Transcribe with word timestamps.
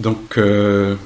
Donc, 0.00 0.38
euh, 0.38 0.96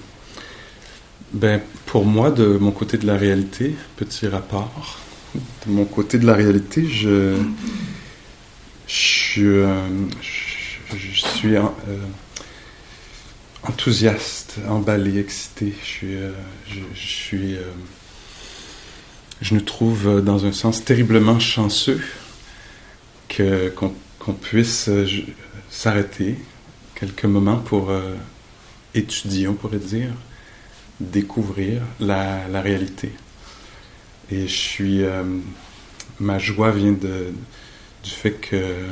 ben, 1.32 1.60
pour 1.84 2.06
moi, 2.06 2.30
de 2.30 2.46
mon 2.46 2.70
côté 2.70 2.96
de 2.96 3.08
la 3.08 3.16
réalité, 3.16 3.74
petit 3.96 4.28
rapport, 4.28 5.00
de 5.34 5.72
mon 5.72 5.84
côté 5.84 6.20
de 6.20 6.26
la 6.26 6.34
réalité, 6.34 6.86
je, 6.86 7.08
euh, 7.08 7.36
suis 8.86 9.48
euh, 11.56 11.62
enthousiaste, 13.64 14.58
emballé, 14.68 15.18
excité. 15.18 15.74
Je 15.82 15.88
suis, 15.88 16.16
je, 16.68 16.78
suis, 16.95 17.56
je 19.40 19.54
nous 19.54 19.62
trouve 19.62 20.22
dans 20.22 20.46
un 20.46 20.52
sens 20.52 20.84
terriblement 20.84 21.40
chanceux 21.40 22.01
qu'on, 23.29 23.92
puisse 24.40 24.88
s'arrêter 25.68 26.36
quelques 26.95 27.24
moments 27.24 27.56
pour 27.56 27.90
étudier, 28.95 29.48
on 29.48 29.54
pourrait 29.54 29.78
dire, 29.78 30.10
découvrir 31.00 31.82
la, 32.00 32.60
réalité. 32.60 33.12
Et 34.30 34.46
je 34.46 34.56
suis. 34.56 35.02
Euh, 35.02 35.23
ma 36.20 36.38
joie 36.38 36.70
vient 36.70 36.92
de, 36.92 37.32
du 38.02 38.10
fait 38.10 38.32
que. 38.32 38.86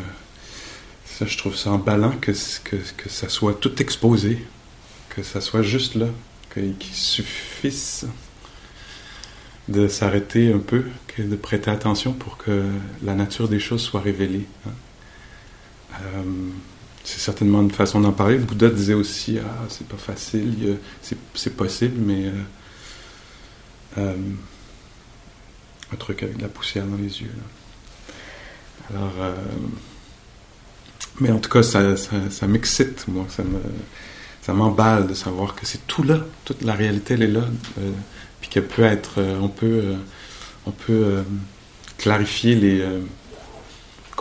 Ça, 1.04 1.26
je 1.26 1.36
trouve 1.36 1.54
ça 1.54 1.70
emballant 1.70 2.16
que, 2.20 2.32
ça 2.32 3.28
soit 3.28 3.54
tout 3.54 3.82
exposé, 3.82 4.38
que 5.10 5.22
ça 5.22 5.42
soit 5.42 5.62
juste 5.62 5.94
là, 5.94 6.06
qu'il 6.52 6.74
suffise 6.80 8.08
de 9.68 9.88
s'arrêter 9.88 10.50
un 10.52 10.58
peu, 10.58 10.84
de 11.18 11.36
prêter 11.36 11.70
attention 11.70 12.14
pour 12.14 12.38
que 12.38 12.64
la 13.02 13.14
nature 13.14 13.46
des 13.48 13.60
choses 13.60 13.82
soit 13.82 14.00
révélée. 14.00 14.46
Hein. 14.66 14.70
Euh, 16.00 16.22
c'est 17.04 17.20
certainement 17.20 17.62
une 17.62 17.70
façon 17.70 18.00
d'en 18.00 18.12
parler. 18.12 18.38
Le 18.38 18.44
Bouddha 18.44 18.68
disait 18.68 18.94
aussi 18.94 19.38
Ah, 19.38 19.64
c'est 19.68 19.86
pas 19.86 19.96
facile, 19.96 20.78
c'est 21.34 21.56
possible, 21.56 22.00
mais. 22.00 22.26
Euh, 22.26 22.32
euh, 23.98 24.16
un 25.92 25.96
truc 25.96 26.22
avec 26.22 26.38
de 26.38 26.42
la 26.42 26.48
poussière 26.48 26.86
dans 26.86 26.96
les 26.96 27.20
yeux. 27.22 27.30
Alors. 28.90 29.12
Euh, 29.20 29.34
mais 31.20 31.30
en 31.30 31.38
tout 31.38 31.50
cas, 31.50 31.62
ça, 31.62 32.46
m'excite, 32.46 33.06
moi. 33.08 33.26
Ça 33.28 33.42
me. 33.42 33.58
Ça 34.40 34.54
m'emballe 34.54 35.06
de 35.06 35.14
savoir 35.14 35.54
que 35.54 35.64
c'est 35.66 35.86
tout 35.86 36.02
là, 36.02 36.18
toute 36.44 36.62
la 36.62 36.72
réalité 36.72 37.14
elle 37.14 37.22
est 37.22 37.28
là, 37.28 37.44
puis 38.40 38.50
qu'elle 38.50 38.66
peut 38.66 38.82
être, 38.82 39.22
on 39.40 39.46
peut 39.46 41.22
clarifier 41.96 42.56
les, 42.56 42.84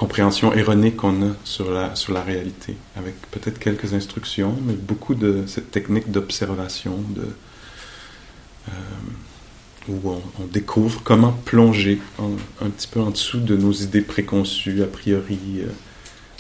compréhension 0.02 0.52
erronée 0.52 0.94
qu'on 0.94 1.30
a 1.30 1.34
sur 1.44 1.70
la, 1.70 1.96
sur 1.96 2.12
la 2.12 2.24
réalité, 2.24 2.76
avec 2.96 3.14
peut-être 3.30 3.60
quelques 3.60 3.94
instructions, 3.94 4.58
mais 4.66 4.74
beaucoup 4.74 5.14
de 5.14 5.44
cette 5.46 5.70
technique 5.70 6.10
d'observation, 6.10 6.98
de, 7.10 7.28
euh, 8.70 9.90
où 9.90 10.10
on, 10.40 10.46
découvre 10.48 11.02
comment 11.04 11.34
plonger 11.46 12.02
un 12.18 12.70
petit 12.72 12.88
peu 12.88 13.00
en 13.00 13.12
dessous 13.12 13.42
de 13.42 13.56
nos 13.56 13.72
idées 13.72 14.02
préconçues, 14.02 14.82
a 14.82 14.88
priori, 14.88 15.40
euh, 15.60 15.68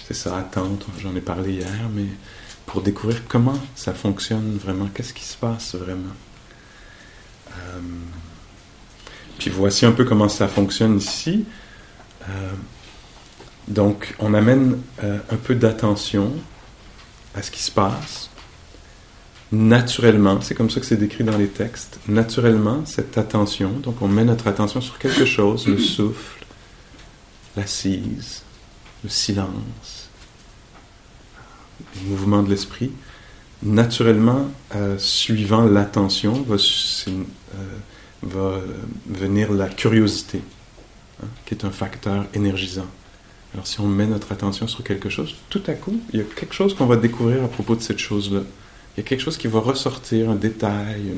c'est 0.07 0.15
ça, 0.15 0.37
attente, 0.37 0.87
j'en 0.99 1.15
ai 1.15 1.21
parlé 1.21 1.53
hier, 1.53 1.87
mais 1.93 2.07
pour 2.65 2.81
découvrir 2.81 3.27
comment 3.27 3.59
ça 3.75 3.93
fonctionne 3.93 4.57
vraiment, 4.57 4.89
qu'est-ce 4.91 5.13
qui 5.13 5.23
se 5.23 5.37
passe 5.37 5.75
vraiment. 5.75 6.15
Euh, 7.51 7.79
puis 9.37 9.51
voici 9.51 9.85
un 9.85 9.91
peu 9.91 10.03
comment 10.03 10.29
ça 10.29 10.47
fonctionne 10.47 10.97
ici. 10.97 11.45
Donc, 13.67 14.15
on 14.19 14.33
amène 14.33 14.77
euh, 15.03 15.19
un 15.29 15.37
peu 15.37 15.55
d'attention 15.55 16.33
à 17.35 17.41
ce 17.41 17.51
qui 17.51 17.61
se 17.61 17.71
passe. 17.71 18.29
Naturellement, 19.51 20.39
c'est 20.41 20.55
comme 20.55 20.69
ça 20.69 20.79
que 20.79 20.85
c'est 20.85 20.97
décrit 20.97 21.23
dans 21.23 21.37
les 21.37 21.49
textes. 21.49 21.99
Naturellement, 22.07 22.85
cette 22.85 23.17
attention, 23.17 23.71
donc 23.71 24.01
on 24.01 24.07
met 24.07 24.23
notre 24.23 24.47
attention 24.47 24.79
sur 24.79 24.97
quelque 24.97 25.25
chose, 25.25 25.67
le 25.67 25.77
souffle, 25.79 26.45
l'assise, 27.57 28.43
le 29.03 29.09
silence, 29.09 30.09
le 31.95 32.09
mouvement 32.09 32.43
de 32.43 32.49
l'esprit. 32.49 32.91
Naturellement, 33.63 34.47
euh, 34.73 34.97
suivant 34.97 35.65
l'attention, 35.65 36.41
va, 36.43 36.55
euh, 36.55 37.13
va, 38.23 38.59
venir 39.07 39.51
la 39.51 39.67
curiosité, 39.67 40.41
hein, 41.21 41.27
qui 41.45 41.55
est 41.55 41.65
un 41.65 41.71
facteur 41.71 42.25
énergisant. 42.33 42.87
Alors 43.53 43.67
si 43.67 43.79
on 43.81 43.87
met 43.87 44.05
notre 44.05 44.31
attention 44.31 44.67
sur 44.67 44.83
quelque 44.83 45.09
chose, 45.09 45.35
tout 45.49 45.63
à 45.67 45.73
coup, 45.73 45.99
il 46.13 46.19
y 46.19 46.21
a 46.21 46.25
quelque 46.25 46.53
chose 46.53 46.73
qu'on 46.73 46.85
va 46.85 46.95
découvrir 46.95 47.43
à 47.43 47.47
propos 47.47 47.75
de 47.75 47.81
cette 47.81 47.99
chose-là. 47.99 48.41
Il 48.95 49.01
y 49.01 49.05
a 49.05 49.07
quelque 49.07 49.21
chose 49.21 49.37
qui 49.37 49.47
va 49.47 49.59
ressortir, 49.59 50.29
un 50.29 50.35
détail, 50.35 51.13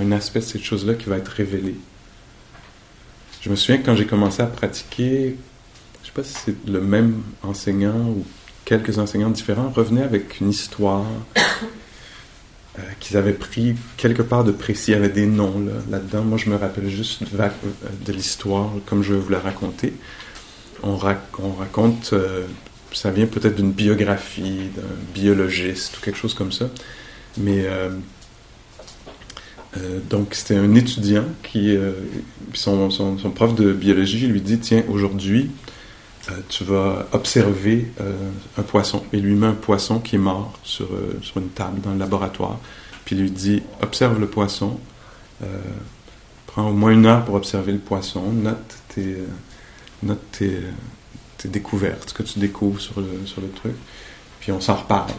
un, 0.00 0.12
aspect 0.12 0.40
de 0.40 0.44
cette 0.44 0.62
chose-là 0.62 0.94
qui 0.94 1.08
va 1.08 1.16
être 1.16 1.28
révélé. 1.28 1.74
Je 3.40 3.50
me 3.50 3.56
souviens 3.56 3.78
que 3.78 3.86
quand 3.86 3.96
j'ai 3.96 4.06
commencé 4.06 4.42
à 4.42 4.46
pratiquer, 4.46 5.36
je 6.02 6.02
ne 6.02 6.06
sais 6.06 6.12
pas 6.14 6.24
si 6.24 6.34
c'est 6.34 6.70
le 6.70 6.80
même 6.80 7.22
enseignant 7.42 8.08
ou 8.08 8.24
quelques 8.64 8.98
enseignants 8.98 9.30
différents, 9.30 9.68
revenaient 9.68 10.02
avec 10.02 10.40
une 10.40 10.48
histoire 10.48 11.04
euh, 12.78 12.82
qu'ils 13.00 13.18
avaient 13.18 13.34
pris 13.34 13.74
quelque 13.98 14.22
part 14.22 14.44
de 14.44 14.52
précis. 14.52 14.92
Il 14.92 14.94
y 14.94 14.96
avait 14.96 15.10
des 15.10 15.26
noms 15.26 15.66
là-dedans. 15.90 16.24
Moi, 16.24 16.38
je 16.38 16.48
me 16.48 16.56
rappelle 16.56 16.88
juste 16.88 17.24
de 17.24 18.12
l'histoire 18.12 18.70
comme 18.86 19.02
je 19.02 19.12
vais 19.12 19.20
vous 19.20 19.30
la 19.30 19.40
raconter 19.40 19.92
on, 20.84 20.96
raconte, 20.96 22.10
euh, 22.12 22.46
ça 22.92 23.10
vient 23.10 23.26
peut-être 23.26 23.56
d'une 23.56 23.72
biographie, 23.72 24.70
d'un 24.76 24.82
biologiste 25.14 25.98
ou 25.98 26.00
quelque 26.00 26.18
chose 26.18 26.34
comme 26.34 26.52
ça. 26.52 26.66
Mais 27.38 27.64
euh, 27.66 27.90
euh, 29.76 29.98
donc 30.08 30.34
c'était 30.34 30.56
un 30.56 30.74
étudiant 30.74 31.24
qui, 31.42 31.76
son, 32.52 32.90
son, 32.90 33.16
prof 33.30 33.54
de 33.54 33.72
biologie 33.72 34.26
lui 34.26 34.40
dit, 34.40 34.58
tiens, 34.58 34.84
aujourd'hui, 34.88 35.50
tu 36.48 36.64
vas 36.64 37.06
observer 37.12 37.90
un 38.56 38.62
poisson. 38.62 39.02
Et 39.12 39.18
lui 39.18 39.34
met 39.34 39.48
un 39.48 39.52
poisson 39.52 39.98
qui 39.98 40.16
est 40.16 40.18
mort 40.18 40.58
sur, 40.62 40.88
sur 41.20 41.38
une 41.38 41.48
table 41.48 41.80
dans 41.82 41.92
le 41.92 41.98
laboratoire. 41.98 42.58
Puis 43.04 43.14
il 43.16 43.22
lui 43.22 43.30
dit, 43.30 43.62
observe 43.82 44.18
le 44.18 44.26
poisson, 44.26 44.78
prends 46.46 46.70
au 46.70 46.72
moins 46.72 46.92
une 46.92 47.04
heure 47.04 47.24
pour 47.24 47.34
observer 47.34 47.72
le 47.72 47.78
poisson, 47.78 48.22
note 48.32 48.76
tes 48.94 49.18
note 50.04 50.22
tes, 50.32 51.48
découvertes, 51.48 52.08
ce 52.08 52.14
que 52.14 52.22
tu 52.22 52.38
découvres 52.38 52.80
sur 52.80 53.00
le, 53.00 53.50
truc. 53.54 53.74
Puis 54.40 54.50
on 54.52 54.60
s'en 54.60 54.76
reparle. 54.76 55.10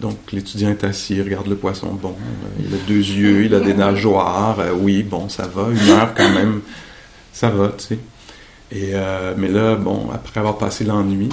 Donc 0.00 0.32
l'étudiant 0.32 0.70
est 0.70 0.84
assis, 0.84 1.20
regarde 1.22 1.46
le 1.46 1.56
poisson. 1.56 1.92
Bon, 1.92 2.10
euh, 2.10 2.64
il 2.66 2.74
a 2.74 2.78
deux 2.88 2.94
yeux, 2.94 3.44
il 3.44 3.54
a 3.54 3.60
des 3.60 3.74
nageoires. 3.74 4.58
Euh, 4.60 4.72
oui, 4.72 5.02
bon, 5.02 5.28
ça 5.28 5.46
va. 5.46 5.68
Une 5.70 5.90
heure 5.90 6.12
quand 6.14 6.30
même, 6.30 6.60
ça 7.32 7.50
va, 7.50 7.68
tu 7.68 7.84
sais. 7.84 7.98
Et, 8.72 8.90
euh, 8.94 9.34
mais 9.36 9.48
là, 9.48 9.76
bon, 9.76 10.10
après 10.12 10.40
avoir 10.40 10.58
passé 10.58 10.84
l'ennui, 10.84 11.28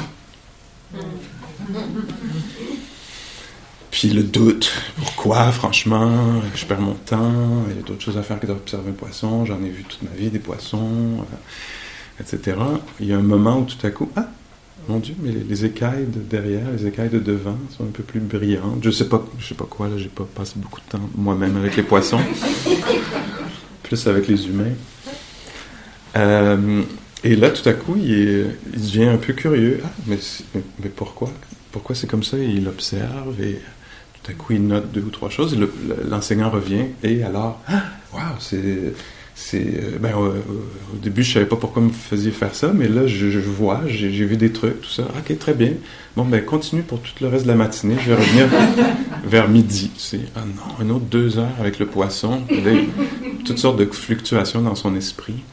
puis 3.89 4.09
le 4.09 4.23
doute, 4.23 4.71
pourquoi, 4.97 5.51
franchement, 5.51 6.41
je 6.55 6.65
perds 6.65 6.81
mon 6.81 6.93
temps, 6.93 7.65
il 7.69 7.75
y 7.75 7.79
a 7.79 7.81
d'autres 7.81 8.01
choses 8.01 8.17
à 8.17 8.23
faire 8.23 8.39
que 8.39 8.47
d'observer 8.47 8.91
un 8.91 8.93
poisson, 8.93 9.45
j'en 9.45 9.61
ai 9.63 9.69
vu 9.69 9.83
toute 9.83 10.03
ma 10.03 10.15
vie 10.15 10.29
des 10.29 10.39
poissons 10.39 11.25
etc. 12.21 12.57
Il 12.99 13.07
y 13.07 13.13
a 13.13 13.17
un 13.17 13.23
moment 13.23 13.59
où 13.59 13.65
tout 13.65 13.85
à 13.85 13.89
coup, 13.89 14.09
ah, 14.15 14.27
mon 14.87 14.99
Dieu, 14.99 15.15
mais 15.21 15.31
les, 15.31 15.65
écailles 15.65 16.05
de 16.05 16.19
derrière, 16.19 16.71
les 16.71 16.87
écailles 16.87 17.09
de 17.09 17.19
devant 17.19 17.57
sont 17.75 17.83
un 17.83 17.91
peu 17.91 18.03
plus 18.03 18.19
brillantes. 18.19 18.79
Je 18.81 18.89
sais 18.91 19.07
pas, 19.07 19.23
je 19.39 19.47
sais 19.47 19.55
pas 19.55 19.67
quoi 19.69 19.87
là, 19.87 19.97
j'ai 19.97 20.09
pas 20.09 20.25
passé 20.35 20.53
beaucoup 20.55 20.79
de 20.81 20.85
temps 20.85 21.09
moi-même 21.15 21.57
avec 21.57 21.75
les 21.75 21.83
poissons, 21.83 22.19
plus 23.83 24.07
avec 24.07 24.27
les 24.27 24.47
humains. 24.47 24.73
Euh, 26.15 26.81
et 27.23 27.35
là, 27.35 27.51
tout 27.51 27.67
à 27.69 27.73
coup, 27.73 27.95
il, 27.97 28.55
devient 28.73 29.05
un 29.05 29.17
peu 29.17 29.33
curieux. 29.33 29.81
Ah, 29.83 29.89
mais, 30.07 30.17
mais, 30.55 30.89
pourquoi 30.89 31.29
Pourquoi 31.71 31.95
c'est 31.95 32.07
comme 32.07 32.23
ça? 32.23 32.37
Et 32.37 32.45
il 32.45 32.67
observe 32.67 33.39
et 33.41 33.61
tout 34.23 34.31
à 34.31 34.33
coup, 34.33 34.53
il 34.53 34.65
note 34.65 34.91
deux 34.91 35.01
ou 35.01 35.11
trois 35.11 35.29
choses. 35.29 35.57
L'enseignant 36.09 36.49
revient 36.49 36.85
et 37.03 37.23
alors, 37.23 37.61
ah, 37.67 37.83
waouh, 38.13 38.39
c'est 38.39 38.93
c'est 39.41 39.99
ben, 39.99 40.13
au 40.15 40.97
début 41.01 41.23
je 41.23 41.33
savais 41.33 41.45
pas 41.45 41.55
pourquoi 41.55 41.81
vous 41.81 41.91
faisiez 41.91 42.31
faire 42.31 42.53
ça 42.53 42.71
mais 42.73 42.87
là 42.87 43.07
je, 43.07 43.39
vois 43.39 43.81
j'ai 43.87 44.09
vu 44.09 44.37
des 44.37 44.51
trucs 44.51 44.81
tout 44.81 44.89
ça. 44.89 45.03
Ok 45.17 45.37
très 45.39 45.53
bien. 45.53 45.73
Bon 46.15 46.25
ben 46.25 46.43
continue 46.43 46.83
pour 46.83 46.99
tout 46.99 47.11
le 47.21 47.27
reste 47.27 47.43
de 47.43 47.49
la 47.49 47.55
matinée. 47.55 47.95
Je 47.99 48.11
vais 48.11 48.15
revenir 48.15 48.47
vers 49.25 49.49
midi 49.49 49.91
tu 49.95 49.99
sais. 50.01 50.19
Ah 50.35 50.41
non 50.45 50.85
un 50.85 50.95
autre 50.95 51.05
deux 51.05 51.39
heures 51.39 51.55
avec 51.59 51.79
le 51.79 51.87
poisson 51.87 52.41
toutes 53.45 53.57
sortes 53.57 53.77
de 53.77 53.85
fluctuations 53.85 54.61
dans 54.61 54.75
son 54.75 54.95
esprit. 54.95 55.43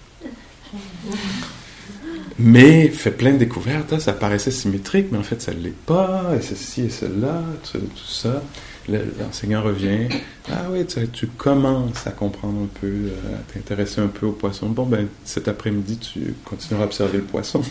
Mais 2.38 2.88
fait 2.88 3.10
plein 3.10 3.32
de 3.32 3.38
découvertes 3.38 3.92
hein. 3.94 3.98
ça 3.98 4.12
paraissait 4.12 4.50
symétrique 4.50 5.06
mais 5.10 5.18
en 5.18 5.22
fait 5.22 5.40
ça 5.40 5.52
l'est 5.52 5.74
pas 5.86 6.34
et 6.38 6.42
ceci 6.42 6.82
et 6.82 6.90
cela 6.90 7.42
tout 7.72 7.80
ça 8.06 8.42
l'enseignant 8.88 9.62
revient. 9.62 10.08
Ah 10.50 10.66
oui, 10.70 10.84
tu, 10.86 11.26
commences 11.26 12.06
à 12.06 12.10
comprendre 12.10 12.62
un 12.62 12.80
peu, 12.80 12.86
euh, 12.86 13.34
à 13.34 13.52
t'intéresser 13.52 14.00
un 14.00 14.08
peu 14.08 14.26
au 14.26 14.32
poisson. 14.32 14.68
Bon, 14.68 14.86
ben, 14.86 15.08
cet 15.24 15.48
après-midi, 15.48 15.98
tu 15.98 16.34
continueras 16.44 16.84
à 16.84 16.86
observer 16.86 17.18
le 17.18 17.24
poisson. 17.24 17.62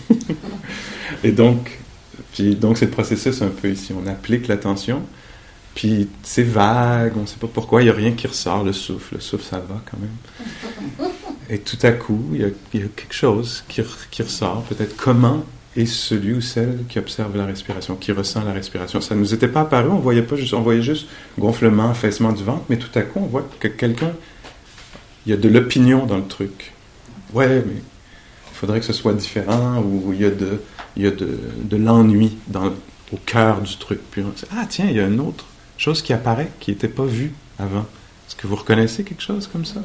et 1.23 1.31
donc, 1.31 1.79
puis, 2.33 2.57
c'est 2.75 2.85
le 2.85 2.91
processus 2.91 3.41
un 3.41 3.49
peu 3.49 3.69
ici. 3.69 3.93
On 3.93 4.07
applique 4.07 4.47
l'attention, 4.47 5.01
puis 5.75 6.09
c'est 6.23 6.43
vague, 6.43 7.13
on 7.17 7.21
ne 7.21 7.25
sait 7.25 7.37
pas 7.39 7.47
pourquoi, 7.47 7.81
il 7.81 7.85
n'y 7.85 7.91
a 7.91 7.93
rien 7.93 8.11
qui 8.11 8.27
ressort, 8.27 8.63
le 8.63 8.73
souffle. 8.73 9.15
Le 9.15 9.21
souffle, 9.21 9.43
ça 9.43 9.59
va 9.59 9.81
quand 9.89 9.97
même. 9.99 11.09
Et 11.49 11.59
tout 11.59 11.77
à 11.83 11.91
coup, 11.91 12.31
il 12.33 12.41
y 12.41 12.45
a, 12.45 12.87
quelque 12.95 13.13
chose 13.13 13.63
qui 13.67 13.81
ressort, 14.21 14.63
peut-être 14.63 14.95
comment 14.97 15.45
et 15.77 15.85
celui 15.85 16.33
ou 16.33 16.41
celle 16.41 16.79
qui 16.89 16.97
observe 16.97 17.37
la 17.37 17.45
respiration, 17.45 17.95
qui 17.95 18.11
ressent 18.11 18.43
la 18.43 18.51
respiration. 18.51 18.99
Ça 18.99 19.13
ne 19.13 19.19
nous 19.19 19.33
était 19.33 19.47
pas 19.47 19.61
apparu, 19.61 19.89
on 19.89 19.99
voyait 19.99 20.23
pas, 20.23 20.35
on 20.53 20.61
voyait 20.61 20.81
juste 20.81 21.07
gonflement, 21.37 21.91
affaissement 21.91 22.33
du 22.33 22.43
ventre, 22.43 22.63
mais 22.67 22.77
tout 22.77 22.89
à 22.95 23.03
coup, 23.03 23.19
on 23.21 23.27
voit 23.27 23.47
que 23.59 23.67
quelqu'un, 23.67 24.11
il 25.25 25.29
y 25.29 25.33
a 25.33 25.37
de 25.37 25.47
l'opinion 25.47 26.07
dans 26.07 26.17
le 26.17 26.25
truc. 26.25 26.73
Ouais, 27.31 27.63
mais 27.65 27.75
il 27.75 28.55
faudrait 28.55 28.79
que 28.79 28.87
ce 28.87 28.93
soit 28.93 29.13
différent, 29.13 29.79
ou 29.81 30.13
il 30.13 30.21
y 30.21 30.25
a 30.25 30.31
de, 30.31 30.59
il 30.95 31.03
y 31.03 31.07
a 31.07 31.11
de, 31.11 31.39
de 31.63 31.77
l'ennui 31.77 32.37
au 33.13 33.17
cœur 33.23 33.61
du 33.61 33.77
truc. 33.77 33.99
Puis 34.09 34.23
on 34.23 34.29
dit, 34.29 34.45
ah 34.51 34.65
tiens, 34.67 34.87
il 34.89 34.97
y 34.97 34.99
a 34.99 35.05
une 35.05 35.19
autre 35.19 35.45
chose 35.77 36.01
qui 36.01 36.11
apparaît, 36.11 36.49
qui 36.59 36.71
n'était 36.71 36.87
pas 36.87 37.05
vue 37.05 37.33
avant. 37.59 37.85
Est-ce 38.27 38.35
que 38.35 38.47
vous 38.47 38.55
reconnaissez 38.55 39.03
quelque 39.03 39.21
chose 39.21 39.47
comme 39.47 39.65
ça? 39.65 39.81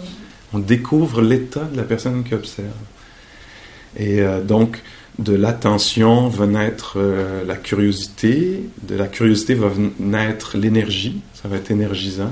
On 0.55 0.59
découvre 0.59 1.21
l'état 1.21 1.65
de 1.65 1.77
la 1.77 1.83
personne 1.83 2.25
qui 2.25 2.35
observe. 2.35 2.69
Et 3.97 4.21
euh, 4.21 4.43
donc, 4.43 4.83
de 5.19 5.35
l'attention 5.35 6.29
va 6.29 6.47
naître 6.47 6.94
euh, 6.97 7.44
la 7.44 7.56
curiosité, 7.56 8.65
de 8.83 8.94
la 8.94 9.06
curiosité 9.06 9.55
va 9.55 9.71
naître 9.99 10.56
l'énergie, 10.56 11.21
ça 11.35 11.49
va 11.49 11.56
être 11.56 11.71
énergisant. 11.71 12.31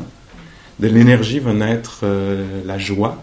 De 0.78 0.88
l'énergie 0.88 1.40
va 1.40 1.52
naître 1.52 2.00
euh, 2.04 2.62
la 2.64 2.78
joie, 2.78 3.22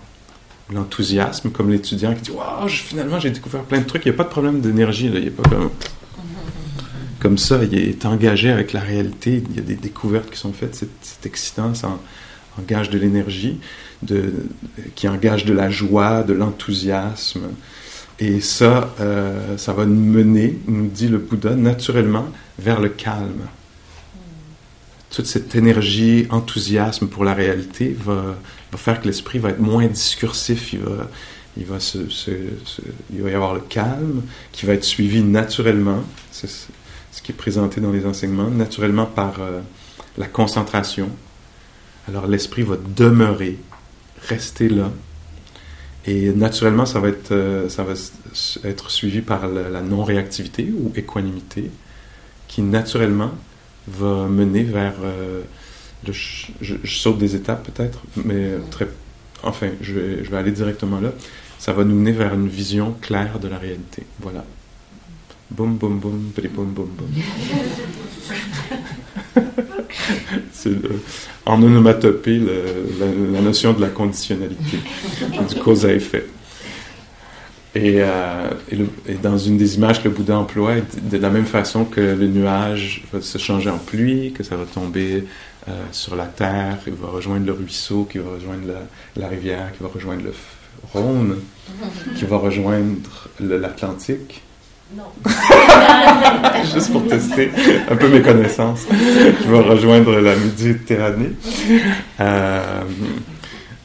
l'enthousiasme, 0.72 1.50
comme 1.50 1.72
l'étudiant 1.72 2.13
qui 2.13 2.22
dit 2.22 2.31
Waouh, 2.31 2.68
finalement 2.68 3.19
j'ai 3.19 3.31
découvert 3.31 3.63
plein 3.63 3.80
de 3.80 3.86
trucs, 3.86 4.06
il 4.06 4.10
n'y 4.10 4.16
a 4.16 4.18
pas 4.18 4.25
de 4.25 4.30
problème 4.30 4.62
d'énergie, 4.62 5.07
il 5.07 5.22
n'y 5.22 5.28
a 5.28 5.31
pas 5.31 5.50
comme. 5.50 5.72
Comme 7.19 7.40
ça, 7.40 7.60
il 7.63 7.75
est 7.75 8.06
engagé 8.06 8.51
avec 8.51 8.74
la 8.74 8.80
réalité, 8.80 9.44
il 9.50 9.56
y 9.56 9.60
a 9.60 9.63
des 9.63 9.75
découvertes 9.75 10.30
qui 10.30 10.38
sont 10.38 10.54
faites, 10.54 10.86
c'est 11.01 11.25
excitant, 11.25 11.74
ça 11.74 11.98
engage 12.60 12.92
de 12.92 13.00
l'énergie, 13.00 13.60
qui 14.94 15.07
engage 15.07 15.44
de 15.45 15.54
la 15.54 15.72
joie, 15.72 16.22
de 16.22 16.33
l'enthousiasme. 16.33 17.42
Et 18.19 18.42
ça, 18.42 18.94
euh, 19.00 19.58
ça 19.58 19.74
va 19.74 19.86
nous 19.86 20.02
mener, 20.02 20.58
nous 20.68 20.88
dit 20.88 21.08
le 21.08 21.19
Bouddha, 21.19 21.56
naturellement 21.56 22.28
vers 22.58 22.80
le 22.80 22.90
calme. 22.90 23.48
Toute 25.12 25.28
cette 25.28 25.56
énergie, 25.56 26.28
enthousiasme 26.31 27.08
pour 27.08 27.24
la 27.24 27.34
réalité 27.34 27.96
va, 28.00 28.36
faire 28.75 29.02
que 29.02 29.08
l'esprit 29.08 29.40
va 29.40 29.50
être 29.50 29.60
moins 29.60 29.86
discursif. 29.86 30.74
Il 30.74 30.80
va, 30.80 31.10
il 31.58 31.66
va, 31.66 31.80
se, 31.80 32.00
il 33.14 33.22
va 33.22 33.30
y 33.30 33.34
avoir 33.34 33.54
le 33.54 33.62
calme 33.62 34.24
qui 34.52 34.66
va 34.66 34.74
être 34.74 34.84
suivi 34.84 35.22
naturellement. 35.22 36.04
C'est 36.31 36.50
ce 36.50 37.22
qui 37.22 37.31
est 37.31 37.36
présenté 37.36 37.81
dans 37.81 37.92
les 37.92 38.06
enseignements, 38.06 38.50
naturellement 38.50 39.06
par 39.06 39.42
euh, 39.42 39.62
la 40.18 40.28
concentration. 40.28 41.10
Alors 42.08 42.28
l'esprit 42.28 42.64
va 42.64 42.78
demeurer, 42.96 43.58
rester 44.28 44.69
là, 44.69 44.92
et 46.07 46.31
naturellement, 46.31 46.86
ça 46.86 47.01
va 47.01 47.09
être, 47.09 47.33
euh, 47.33 47.68
ça 47.68 47.83
va 47.83 47.94
être 48.63 48.89
suivi 48.89 49.21
par 49.21 49.48
la, 49.48 49.81
non-réactivité 49.81 50.74
ou 50.74 50.94
équanimité, 50.95 51.69
qui 52.48 52.62
naturellement 52.62 53.31
va 53.88 54.27
mener 54.27 54.63
vers... 54.63 54.95
Euh, 55.04 55.42
je, 56.06 56.77
saute 56.86 57.18
des 57.18 57.36
étapes 57.36 57.69
peut-être, 57.69 58.00
mais 58.24 58.51
très... 58.71 58.88
Enfin, 59.44 59.68
je 59.81 59.94
vais, 59.94 60.24
je 60.24 60.31
vais 60.31 60.38
aller 60.38 60.51
directement 60.51 61.01
là. 61.01 61.12
Ça 61.59 61.74
va 61.74 61.83
nous 61.83 61.95
mener 61.95 62.13
vers 62.13 62.33
une 62.33 62.48
vision 62.48 62.95
claire 63.01 63.39
de 63.39 63.48
la 63.50 63.57
réalité. 63.57 64.04
Voilà. 64.19 64.45
Boum, 65.51 65.75
boum, 65.75 66.00
boum, 66.00 66.31
boum, 66.36 66.74
boum, 66.74 66.89
boum. 66.95 67.09
C'est 70.54 70.72
en 71.45 71.62
onomatopée 71.62 72.39
la, 72.39 73.42
notion 73.42 73.74
de 73.74 73.81
la 73.81 73.89
conditionnalité, 73.89 74.80
du 75.50 75.56
cause 75.56 75.86
à 75.86 75.94
effet. 75.94 76.25
Euh, 77.75 78.51
et, 79.07 79.13
dans 79.16 79.38
une 79.38 79.57
des 79.57 79.75
images 79.75 80.01
que 80.01 80.07
le 80.07 80.13
Bouddha 80.13 80.38
emploie, 80.38 80.75
de 81.01 81.18
la 81.18 81.30
même 81.30 81.45
façon 81.45 81.86
que 81.86 82.01
le 82.01 82.28
nuage 82.28 83.04
va 83.13 83.22
se 83.22 83.38
changer 83.38 83.69
en 83.69 83.78
pluie, 83.78 84.31
que 84.31 84.44
ça 84.44 84.56
va 84.56 84.66
tomber 84.66 85.25
euh, 85.68 85.72
sur 85.92 86.16
la 86.16 86.25
terre, 86.25 86.78
il 86.88 86.94
va 86.94 87.10
rejoindre 87.10 87.45
le 87.45 87.51
ruisseau, 87.51 88.07
qui 88.10 88.18
va 88.18 88.31
rejoindre 88.31 88.68
la, 89.16 89.28
rivière, 89.28 89.72
qui 89.75 89.83
va 89.83 89.90
rejoindre 89.94 90.24
le 90.24 90.33
Rhône, 90.94 91.38
qui 92.16 92.25
va 92.25 92.38
rejoindre 92.38 93.30
l'Atlantique, 93.40 94.42
non. 94.95 95.12
Juste 96.74 96.92
pour 96.92 97.06
tester 97.07 97.51
un 97.89 97.95
peu 97.95 98.07
mes 98.07 98.22
connaissances. 98.22 98.86
Je 98.89 99.51
vais 99.51 99.60
rejoindre 99.60 100.19
la 100.19 100.36
Méditerranée. 100.36 101.31
Euh, 102.19 102.84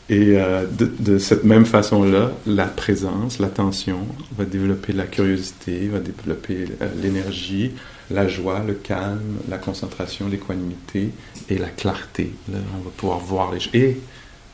et 0.09 0.37
euh, 0.37 0.65
de, 0.71 1.19
cette 1.19 1.43
même 1.43 1.67
façon-là, 1.67 2.31
la 2.47 2.67
présence, 2.67 3.41
l'attention 3.41 4.07
va 4.37 4.45
développer 4.45 4.93
la 4.93 5.07
curiosité, 5.07 5.89
va 5.89 5.99
développer 5.99 6.67
euh, 6.81 6.89
l'énergie, 7.03 7.73
la 8.11 8.29
joie, 8.29 8.61
le 8.65 8.75
calme, 8.75 9.39
la 9.49 9.59
concentration, 9.59 10.29
l'équanimité 10.29 11.11
et 11.49 11.59
la 11.59 11.69
clarté. 11.69 12.33
On 12.49 12.85
va 12.85 12.91
pouvoir 12.97 13.19
voir 13.19 13.53
les 13.53 13.59
choses. 13.59 13.75
Et 13.75 14.01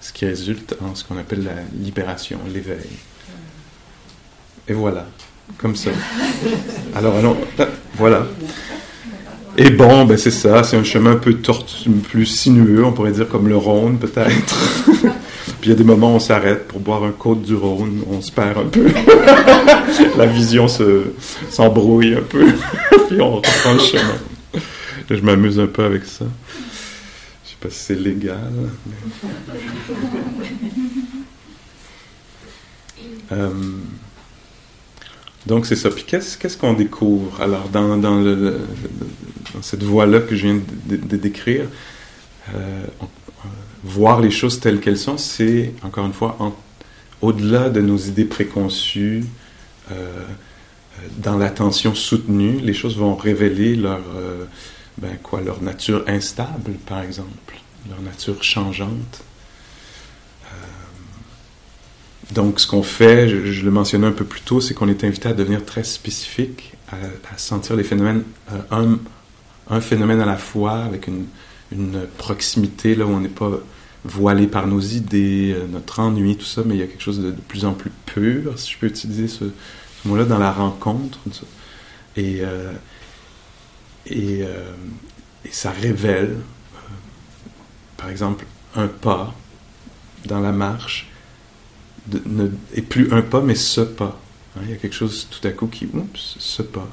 ce 0.00 0.12
qui 0.12 0.24
résulte 0.24 0.76
en 0.80 0.94
ce 0.94 1.04
qu'on 1.04 1.18
appelle 1.18 1.44
la 1.44 1.60
libération, 1.78 2.38
l'éveil. 2.50 2.88
Et 4.66 4.72
voilà 4.72 5.06
comme 5.56 5.74
ça. 5.76 5.90
Alors, 6.94 7.16
allons, 7.16 7.36
voilà. 7.96 8.26
Et 9.60 9.70
bon, 9.70 10.04
ben 10.04 10.16
c'est 10.16 10.30
ça, 10.30 10.62
c'est 10.62 10.76
un 10.76 10.84
chemin 10.84 11.12
un 11.12 11.16
peu 11.16 11.34
tortu, 11.34 11.90
plus 11.90 12.26
sinueux, 12.26 12.84
on 12.84 12.92
pourrait 12.92 13.10
dire 13.10 13.28
comme 13.28 13.48
le 13.48 13.56
Rhône 13.56 13.98
peut-être. 13.98 14.56
Puis 15.60 15.64
il 15.64 15.68
y 15.70 15.72
a 15.72 15.74
des 15.74 15.82
moments 15.82 16.12
où 16.12 16.16
on 16.16 16.20
s'arrête 16.20 16.68
pour 16.68 16.78
boire 16.78 17.02
un 17.02 17.10
côte 17.10 17.42
du 17.42 17.56
Rhône, 17.56 18.02
on 18.08 18.20
se 18.20 18.30
perd 18.30 18.56
un 18.56 18.68
peu. 18.68 18.86
La 20.16 20.26
vision 20.26 20.68
se, 20.68 21.06
s'embrouille 21.50 22.14
un 22.14 22.22
peu, 22.22 22.46
puis 23.08 23.20
on 23.20 23.36
reprend 23.36 23.72
le 23.72 23.80
chemin. 23.80 24.62
je 25.10 25.20
m'amuse 25.22 25.58
un 25.58 25.66
peu 25.66 25.84
avec 25.84 26.04
ça. 26.04 26.26
Je 27.44 27.50
sais 27.50 27.56
pas 27.60 27.70
si 27.70 27.80
c'est 27.80 27.98
légal. 27.98 28.52
Euh, 33.32 33.50
donc 35.48 35.64
c'est 35.64 35.76
ça. 35.76 35.90
Puis 35.90 36.04
qu'est-ce 36.04 36.56
qu'on 36.56 36.74
découvre? 36.74 37.40
Alors 37.40 37.68
dans, 37.70 37.98
cette 39.62 39.82
voie-là 39.82 40.20
que 40.20 40.36
je 40.36 40.46
viens 40.46 40.60
de, 40.86 41.16
décrire, 41.16 41.64
euh, 42.54 42.84
voir 43.82 44.20
les 44.20 44.30
choses 44.30 44.60
telles 44.60 44.80
qu'elles 44.80 44.98
sont, 44.98 45.16
c'est 45.16 45.72
encore 45.82 46.04
une 46.04 46.12
fois 46.12 46.36
au-delà 47.22 47.70
de 47.70 47.80
nos 47.80 47.96
idées 47.96 48.26
préconçues, 48.26 49.24
euh, 49.90 50.22
dans 51.16 51.38
l'attention 51.38 51.94
soutenue, 51.94 52.58
les 52.60 52.74
choses 52.74 52.98
vont 52.98 53.16
révéler 53.16 53.74
leur, 53.74 54.02
euh, 54.16 54.44
ben 54.98 55.16
quoi, 55.22 55.40
leur 55.40 55.62
nature 55.62 56.04
instable, 56.06 56.72
par 56.86 57.02
exemple, 57.02 57.54
leur 57.88 58.02
nature 58.02 58.42
changeante. 58.42 59.22
Donc, 62.32 62.60
ce 62.60 62.66
qu'on 62.66 62.82
fait, 62.82 63.28
je, 63.28 63.64
le 63.64 63.70
mentionnais 63.70 64.06
un 64.06 64.12
peu 64.12 64.24
plus 64.24 64.42
tôt, 64.42 64.60
c'est 64.60 64.74
qu'on 64.74 64.88
est 64.88 65.02
invité 65.02 65.28
à 65.28 65.32
devenir 65.32 65.64
très 65.64 65.82
spécifique, 65.82 66.74
à, 66.88 66.96
sentir 67.38 67.74
les 67.74 67.84
phénomènes, 67.84 68.22
euh, 68.52 68.96
un, 69.70 69.80
phénomène 69.80 70.20
à 70.20 70.26
la 70.26 70.36
fois, 70.36 70.80
avec 70.80 71.06
une, 71.06 71.26
proximité 72.16 72.94
là 72.94 73.04
où 73.04 73.10
on 73.10 73.20
n'est 73.20 73.28
pas 73.28 73.50
voilé 74.04 74.46
par 74.46 74.66
nos 74.66 74.80
idées, 74.80 75.54
euh, 75.54 75.66
notre 75.66 76.00
ennui, 76.00 76.36
tout 76.36 76.46
ça, 76.46 76.62
mais 76.64 76.74
il 76.76 76.80
y 76.80 76.82
a 76.82 76.86
quelque 76.86 77.02
chose 77.02 77.20
de, 77.20 77.30
plus 77.30 77.64
en 77.64 77.72
plus 77.72 77.92
pur, 78.06 78.58
si 78.58 78.72
je 78.72 78.78
peux 78.78 78.86
utiliser 78.86 79.28
ce, 79.28 79.44
mot-là, 80.04 80.24
dans 80.24 80.38
la 80.38 80.52
rencontre. 80.52 81.18
Et, 82.16 82.40
euh, 82.42 82.72
et, 84.06 84.40
et, 84.40 85.50
ça 85.50 85.70
révèle, 85.70 86.36
par 87.96 88.10
exemple, 88.10 88.44
un 88.76 88.86
pas 88.86 89.34
dans 90.26 90.40
la 90.40 90.52
marche 90.52 91.07
et 92.74 92.82
plus 92.82 93.12
un 93.12 93.22
pas, 93.22 93.40
mais 93.40 93.54
ce 93.54 93.80
pas. 93.80 94.20
Hein, 94.56 94.60
il 94.64 94.70
y 94.70 94.72
a 94.72 94.76
quelque 94.76 94.94
chose 94.94 95.28
tout 95.30 95.46
à 95.46 95.50
coup 95.50 95.66
qui, 95.66 95.86
oups, 95.86 96.36
ce 96.38 96.62
pas. 96.62 96.88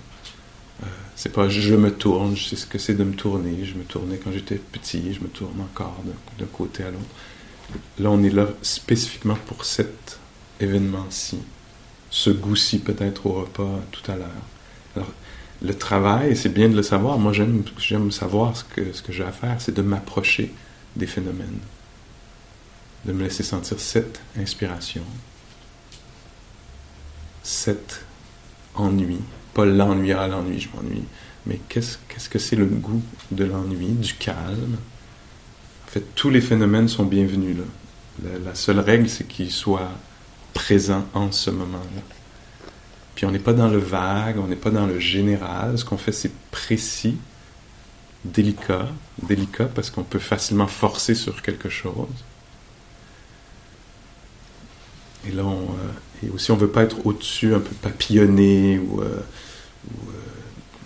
Euh, 0.84 0.88
c'est 1.16 1.32
pas 1.32 1.48
je 1.48 1.76
me 1.76 1.92
tourne, 1.92 2.36
je 2.36 2.50
sais 2.50 2.56
ce 2.56 2.66
que 2.66 2.78
c'est 2.78 2.96
de 2.96 3.04
me 3.04 3.14
tourner. 3.14 3.66
Je 3.66 3.76
me 3.76 3.84
tournais 3.84 4.20
quand 4.22 4.32
j'étais 4.32 4.56
petit, 4.56 5.14
je 5.14 5.22
me 5.22 5.28
tourne 5.28 5.60
encore 5.62 5.96
d'un 6.38 6.46
côté 6.46 6.84
à 6.84 6.92
l'autre. 6.92 7.04
Là, 8.00 8.12
on 8.12 8.24
est 8.24 8.30
là 8.30 8.48
spécifiquement 8.62 9.38
pour 9.48 9.66
cet 9.66 10.20
événement-ci, 10.60 11.40
ce 12.10 12.30
goût-ci 12.30 12.80
peut-être 12.80 13.26
au 13.26 13.34
repas 13.34 13.80
tout 13.92 14.12
à 14.12 14.16
l'heure. 14.16 14.30
Alors, 14.96 15.12
le 15.62 15.74
travail, 15.74 16.36
c'est 16.36 16.54
bien 16.54 16.70
de 16.70 16.76
le 16.76 16.84
savoir. 16.84 17.18
Moi, 17.18 17.34
j'aime, 17.34 17.64
savoir 18.12 18.56
ce 18.56 18.64
que 18.64 19.12
j'ai 19.12 19.24
à 19.24 19.32
faire, 19.32 19.56
c'est 19.60 19.74
de 19.74 19.82
m'approcher 19.82 20.54
des 20.96 21.08
phénomènes, 21.08 21.60
de 23.06 23.14
me 23.14 23.24
laisser 23.24 23.44
sentir 23.44 23.80
cette 23.80 24.20
inspiration, 24.38 25.04
cet 27.44 28.04
ennui, 28.74 29.20
pas 29.54 29.66
l'ennui 29.66 30.12
à 30.12 30.28
l'ennui, 30.28 30.60
je 30.60 30.70
m'ennuie, 30.76 31.04
mais 31.46 31.60
qu'est-ce, 31.70 31.98
qu'est-ce 32.10 32.30
que 32.30 32.40
c'est 32.40 32.56
le 32.56 32.66
goût 32.66 33.02
de 33.32 33.46
l'ennui, 33.46 33.88
du 33.88 34.14
calme? 34.16 34.78
En 35.86 35.92
fait, 35.92 36.04
tous 36.16 36.30
les 36.30 36.42
phénomènes 36.42 36.88
sont 36.88 37.06
bienvenus 37.06 37.58
là. 37.58 37.64
La, 38.44 38.56
seule 38.56 38.80
règle, 38.80 39.10
c'est 39.10 39.28
qu'ils 39.28 39.52
soient 39.52 39.92
présents 40.54 41.06
en 41.14 41.32
ce 41.32 41.52
moment-là. 41.52 42.02
Puis 43.14 43.26
on 43.26 43.32
n'est 43.32 43.40
pas 43.40 43.54
dans 43.54 43.68
le 43.68 43.78
vague, 43.78 44.38
on 44.40 44.48
n'est 44.48 44.56
pas 44.56 44.72
dans 44.72 44.88
le 44.88 45.00
général. 45.00 45.78
Ce 45.78 45.86
qu'on 45.86 45.98
fait, 45.98 46.14
c'est 46.14 46.32
précis, 46.50 47.18
délicat, 48.24 48.88
délicat 49.22 49.66
parce 49.66 49.90
qu'on 49.90 50.04
peut 50.04 50.20
facilement 50.20 50.68
forcer 50.68 51.14
sur 51.14 51.42
quelque 51.42 51.70
chose. 51.70 52.08
Et 55.28 55.32
là, 55.32 55.44
on, 55.46 55.62
euh, 55.62 56.26
et 56.26 56.30
aussi, 56.30 56.52
on 56.52 56.58
veut 56.58 56.70
pas 56.70 56.84
être 56.84 57.06
au-dessus, 57.06 57.54
un 57.54 57.60
peu 57.60 57.74
papillonné 57.82 58.80
ou, 58.80 59.02
euh, 59.02 59.06
ou 59.06 60.10
euh, 60.10 60.14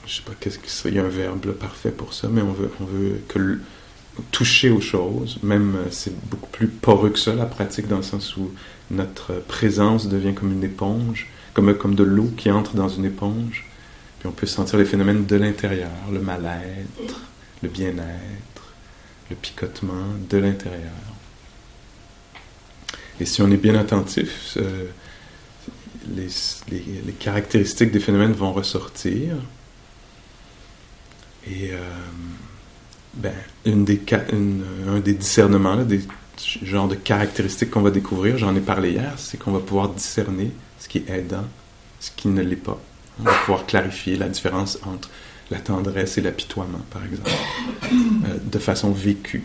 je 0.05 0.15
sais 0.15 0.21
pas 0.23 0.33
qu'est-ce 0.39 0.59
que 0.59 0.69
serait 0.69 0.97
un 0.97 1.07
verbe 1.07 1.51
parfait 1.53 1.91
pour 1.91 2.13
ça, 2.13 2.27
mais 2.31 2.41
on 2.41 2.53
veut, 2.53 2.71
on 2.79 2.85
veut 2.85 3.21
que 3.27 3.59
toucher 4.31 4.69
aux 4.69 4.81
choses. 4.81 5.39
Même 5.43 5.77
c'est 5.91 6.13
beaucoup 6.29 6.49
plus 6.49 6.67
poreux 6.67 7.09
que 7.09 7.19
ça 7.19 7.33
la 7.35 7.45
pratique 7.45 7.87
dans 7.87 7.97
le 7.97 8.03
sens 8.03 8.35
où 8.35 8.51
notre 8.91 9.33
présence 9.47 10.07
devient 10.07 10.33
comme 10.33 10.51
une 10.51 10.63
éponge, 10.63 11.27
comme 11.53 11.73
comme 11.75 11.95
de 11.95 12.03
l'eau 12.03 12.31
qui 12.35 12.51
entre 12.51 12.75
dans 12.75 12.89
une 12.89 13.05
éponge. 13.05 13.65
Puis 14.19 14.27
on 14.27 14.33
peut 14.33 14.47
sentir 14.47 14.77
les 14.77 14.85
phénomènes 14.85 15.25
de 15.25 15.35
l'intérieur, 15.37 15.91
le 16.11 16.19
mal-être, 16.19 17.21
le 17.63 17.69
bien-être, 17.69 18.73
le 19.29 19.35
picotement 19.37 20.07
de 20.29 20.37
l'intérieur. 20.37 21.08
Et 23.19 23.25
si 23.25 23.41
on 23.41 23.51
est 23.51 23.57
bien 23.57 23.75
attentif, 23.75 24.57
euh, 24.57 24.85
les, 26.15 27.13
caractéristiques 27.19 27.91
des 27.91 27.99
phénomènes 27.99 28.31
vont 28.31 28.53
ressortir. 28.53 29.35
Et 31.47 31.71
euh, 31.71 31.77
ben, 33.15 33.33
un 33.65 34.99
des 34.99 35.13
discernements, 35.13 35.83
des 35.83 36.01
genres 36.63 36.87
de 36.87 36.95
caractéristiques 36.95 37.71
qu'on 37.71 37.81
va 37.81 37.91
découvrir, 37.91 38.37
j'en 38.37 38.55
ai 38.55 38.61
parlé 38.61 38.91
hier, 38.91 39.13
c'est 39.17 39.37
qu'on 39.37 39.51
va 39.51 39.59
pouvoir 39.59 39.89
discerner 39.89 40.51
ce 40.79 40.87
qui 40.87 40.99
est 40.99 41.09
aidant, 41.09 41.45
ce 41.99 42.11
qui 42.15 42.27
ne 42.27 42.41
l'est 42.41 42.55
pas. 42.55 42.79
On 43.19 43.23
va 43.23 43.33
pouvoir 43.33 43.65
clarifier 43.65 44.15
la 44.15 44.29
différence 44.29 44.79
entre 44.85 45.09
la 45.51 45.59
tendresse 45.59 46.17
et 46.17 46.21
l'apitoiement, 46.21 46.81
par 46.91 47.03
exemple, 47.03 47.31
euh, 48.25 48.37
de 48.43 48.59
façon 48.59 48.91
vécue. 48.91 49.43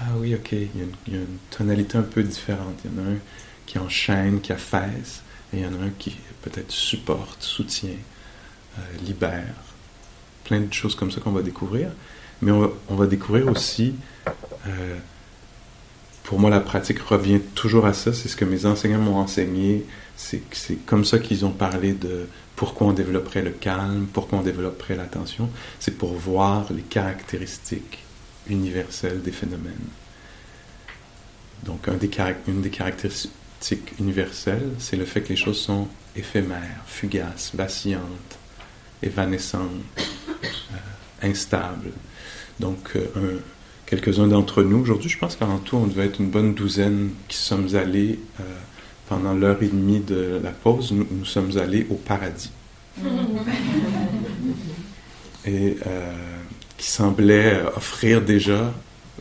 Ah 0.00 0.16
oui, 0.16 0.34
ok, 0.34 0.52
il 0.52 0.68
y, 0.76 1.14
a 1.16 1.18
une, 1.18 1.38
tonalité 1.50 1.98
un 1.98 2.02
peu 2.02 2.22
différente. 2.22 2.74
Il 2.84 2.90
y 2.90 2.94
en 2.94 3.06
a 3.06 3.10
un 3.10 3.18
qui 3.66 3.78
enchaîne, 3.78 4.40
qui 4.40 4.52
affaisse, 4.52 5.22
et 5.52 5.58
il 5.58 5.62
y 5.62 5.66
en 5.66 5.80
a 5.80 5.84
un 5.84 5.90
qui 5.98 6.16
peut-être 6.42 6.70
supporte, 6.70 7.42
soutient, 7.42 7.90
euh, 8.78 8.82
libère. 9.04 9.54
Plein 10.44 10.60
de 10.60 10.72
choses 10.72 10.94
comme 10.94 11.10
ça 11.10 11.20
qu'on 11.20 11.30
va 11.30 11.42
découvrir. 11.42 11.90
Mais 12.42 12.50
on 12.50 12.94
va, 12.94 13.06
découvrir 13.06 13.48
aussi, 13.48 13.94
euh, 14.66 14.98
pour 16.24 16.38
moi 16.38 16.50
la 16.50 16.60
pratique 16.60 16.98
revient 16.98 17.40
toujours 17.54 17.86
à 17.86 17.94
ça, 17.94 18.12
c'est 18.12 18.28
ce 18.28 18.36
que 18.36 18.44
mes 18.44 18.66
enseignants 18.66 18.98
m'ont 18.98 19.16
enseigné, 19.16 19.86
c'est 20.16 20.42
comme 20.84 21.06
ça 21.06 21.20
qu'ils 21.20 21.46
ont 21.46 21.52
parlé 21.52 21.92
de 21.94 22.26
pourquoi 22.56 22.88
on 22.88 22.92
développerait 22.92 23.42
le 23.42 23.50
calme, 23.52 24.06
pourquoi 24.12 24.40
on 24.40 24.42
développerait 24.42 24.96
l'attention, 24.96 25.48
c'est 25.80 25.96
pour 25.96 26.12
voir 26.12 26.70
les 26.70 26.82
caractéristiques 26.82 28.03
universelle 28.48 29.22
des 29.22 29.32
phénomènes. 29.32 29.88
Donc, 31.64 31.88
un 31.88 31.94
des 31.94 32.10
une 32.46 32.60
des 32.60 32.70
caractéristiques 32.70 33.98
universelles, 33.98 34.70
c'est 34.78 34.96
le 34.96 35.04
fait 35.04 35.22
que 35.22 35.30
les 35.30 35.36
choses 35.36 35.58
sont 35.58 35.88
éphémères, 36.16 36.82
fugaces, 36.86 37.52
vacillantes, 37.54 38.38
évanescentes, 39.02 39.70
euh, 39.98 40.76
instables. 41.22 41.92
Donc, 42.60 42.92
euh, 42.96 43.40
quelques-uns 43.86 44.28
d'entre 44.28 44.62
nous, 44.62 44.78
aujourd'hui, 44.78 45.08
je 45.08 45.18
pense 45.18 45.36
qu'en 45.36 45.58
tout, 45.58 45.76
on 45.76 45.86
devait 45.86 46.06
être 46.06 46.20
une 46.20 46.30
bonne 46.30 46.54
douzaine 46.54 47.10
qui 47.28 47.36
sommes 47.36 47.74
allés, 47.74 48.20
euh, 48.40 48.44
pendant 49.08 49.32
l'heure 49.34 49.62
et 49.62 49.68
demie 49.68 50.00
de 50.00 50.40
la 50.42 50.50
pause, 50.50 50.92
nous, 50.92 51.06
nous 51.10 51.24
sommes 51.24 51.56
allés 51.58 51.86
au 51.90 51.94
paradis. 51.94 52.50
et 55.46 55.76
qui 56.76 56.90
semblait 56.90 57.60
offrir 57.76 58.20
déjà, 58.22 58.72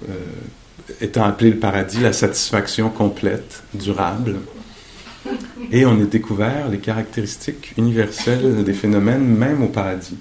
euh, 0.09 0.13
étant 1.01 1.23
appelé 1.23 1.51
le 1.51 1.59
paradis, 1.59 1.99
la 1.99 2.13
satisfaction 2.13 2.89
complète, 2.89 3.63
durable. 3.73 4.37
Et 5.71 5.85
on 5.85 5.99
a 6.01 6.05
découvert 6.05 6.67
les 6.67 6.79
caractéristiques 6.79 7.73
universelles 7.77 8.63
des 8.63 8.73
phénomènes 8.73 9.25
même 9.25 9.63
au 9.63 9.67
paradis. 9.67 10.17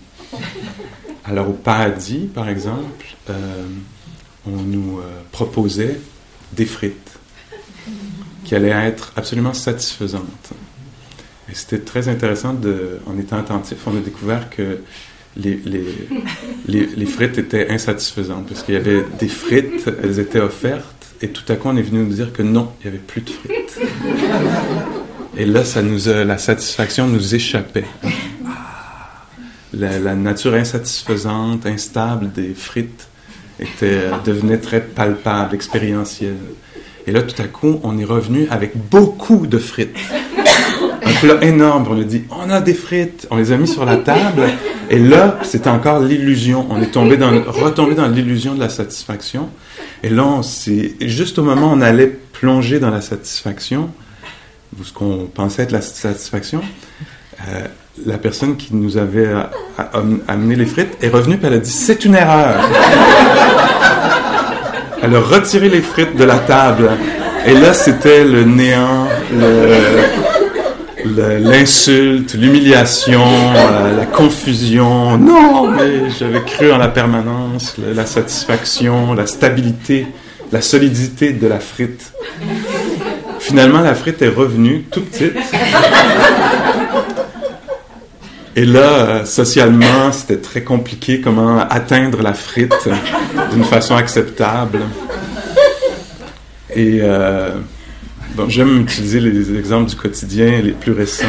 Alors 1.24 1.48
au 1.50 1.54
paradis, 1.54 2.30
par 2.32 2.48
exemple, 2.48 3.16
euh, 3.30 3.64
on 4.46 4.62
nous 4.62 4.98
euh, 4.98 5.02
proposait 5.30 6.00
des 6.52 6.66
frites 6.66 7.18
qui 8.44 8.54
allaient 8.54 8.70
être 8.70 9.12
absolument 9.16 9.54
satisfaisantes. 9.54 10.52
Et 11.50 11.54
c'était 11.54 11.80
très 11.80 12.08
intéressant, 12.08 12.56
en 13.06 13.18
étant 13.18 13.38
attentif, 13.38 13.78
on 13.86 13.96
a 13.96 14.00
découvert 14.00 14.48
que 14.48 14.80
les, 15.36 15.60
les, 15.64 16.86
les, 16.86 17.06
frites 17.06 17.38
étaient 17.38 17.70
insatisfaisantes 17.70 18.46
parce 18.48 18.62
qu'il 18.62 18.74
y 18.74 18.76
avait 18.76 19.04
des 19.18 19.28
frites, 19.28 19.90
elles 20.02 20.18
étaient 20.18 20.40
offertes, 20.40 21.14
et 21.22 21.28
tout 21.28 21.50
à 21.50 21.56
coup 21.56 21.68
on 21.68 21.76
est 21.76 21.82
venu 21.82 22.00
nous 22.00 22.12
dire 22.12 22.32
que 22.32 22.42
non, 22.42 22.72
il 22.80 22.88
n'y 22.90 22.96
avait 22.96 23.04
plus 23.04 23.22
de 23.22 23.30
frites. 23.30 23.80
Et 25.36 25.46
là, 25.46 25.64
ça 25.64 25.80
nous 25.80 25.98
la 26.06 26.36
satisfaction 26.36 27.06
nous 27.06 27.34
échappait. 27.34 27.86
La, 29.72 30.14
nature 30.14 30.52
insatisfaisante, 30.52 31.64
instable 31.64 32.30
des 32.30 32.52
frites 32.52 33.08
était, 33.58 34.10
devenait 34.26 34.58
très 34.58 34.82
palpable, 34.82 35.54
expérientielle. 35.54 36.36
Et 37.06 37.12
là, 37.12 37.22
tout 37.22 37.40
à 37.40 37.46
coup, 37.46 37.80
on 37.82 37.96
est 37.96 38.04
revenu 38.04 38.46
avec 38.50 38.76
beaucoup 38.76 39.46
de 39.46 39.56
frites 39.56 39.96
un 41.04 41.12
plat 41.20 41.42
énorme. 41.42 41.86
On 41.90 42.00
a 42.00 42.04
dit, 42.04 42.24
on 42.30 42.50
a 42.50 42.60
des 42.60 42.74
frites. 42.74 43.26
On 43.30 43.36
les 43.36 43.52
a 43.52 43.56
mis 43.56 43.68
sur 43.68 43.84
la 43.84 43.96
table. 43.96 44.42
Et 44.92 44.98
là, 44.98 45.38
c'était 45.42 45.70
encore 45.70 46.00
l'illusion. 46.00 46.66
On 46.68 46.78
est 46.82 46.94
retombé 46.94 47.94
dans 47.94 48.08
l'illusion 48.08 48.54
de 48.54 48.60
la 48.60 48.68
satisfaction. 48.68 49.48
Et 50.02 50.10
là, 50.10 50.40
c'est 50.42 50.96
juste 51.00 51.38
au 51.38 51.42
moment 51.42 51.72
où 51.72 51.76
on 51.76 51.80
allait 51.80 52.14
plonger 52.34 52.78
dans 52.78 52.90
la 52.90 53.00
satisfaction, 53.00 53.88
ce 54.82 54.92
qu'on 54.92 55.30
pensait 55.32 55.62
être 55.62 55.72
la 55.72 55.80
satisfaction, 55.80 56.60
euh, 57.48 57.62
la 58.04 58.18
personne 58.18 58.58
qui 58.58 58.76
nous 58.76 58.98
avait 58.98 59.30
amené 60.28 60.56
les 60.56 60.66
frites 60.66 60.98
est 61.02 61.08
revenue 61.08 61.36
et 61.42 61.46
elle 61.46 61.54
a 61.54 61.58
dit 61.58 61.70
c'est 61.70 62.04
une 62.04 62.14
erreur. 62.14 62.62
elle 65.02 65.16
a 65.16 65.20
retiré 65.20 65.70
les 65.70 65.80
frites 65.80 66.16
de 66.16 66.24
la 66.24 66.38
table. 66.38 66.90
Et 67.46 67.54
là, 67.54 67.72
c'était 67.72 68.24
le 68.24 68.44
néant, 68.44 69.08
le, 69.32 70.31
l'insulte, 71.04 72.34
l'humiliation, 72.34 73.22
euh, 73.22 73.96
la, 73.96 74.06
confusion. 74.06 75.18
Non, 75.18 75.70
mais 75.70 76.10
j'avais 76.18 76.42
cru 76.42 76.72
en 76.72 76.78
la 76.78 76.88
permanence, 76.88 77.76
la, 77.78 78.06
satisfaction, 78.06 79.14
la 79.14 79.26
stabilité, 79.26 80.06
la 80.52 80.60
solidité 80.60 81.32
de 81.32 81.46
la 81.46 81.60
frite. 81.60 82.12
Finalement, 83.38 83.80
la 83.80 83.94
frite 83.94 84.22
est 84.22 84.28
revenue 84.28 84.84
tout 84.90 85.02
petite. 85.02 85.36
Et 88.54 88.66
là, 88.66 88.80
euh, 88.80 89.24
socialement, 89.24 90.12
c'était 90.12 90.36
très 90.36 90.62
compliqué 90.62 91.22
comment 91.22 91.58
atteindre 91.58 92.22
la 92.22 92.34
frite 92.34 92.88
d'une 93.50 93.64
façon 93.64 93.96
acceptable. 93.96 94.80
Et 96.74 96.98
euh, 97.00 97.50
Bon, 98.34 98.48
j'aime 98.48 98.80
utiliser 98.80 99.20
les 99.20 99.56
exemples 99.56 99.90
du 99.90 99.96
quotidien 99.96 100.60
les 100.62 100.72
plus 100.72 100.92
récents. 100.92 101.26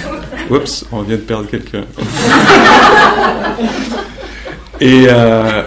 Oups, 0.50 0.84
on 0.92 1.02
vient 1.02 1.16
de 1.16 1.22
perdre 1.22 1.48
quelqu'un. 1.48 1.84
et 4.80 5.06
euh, 5.08 5.62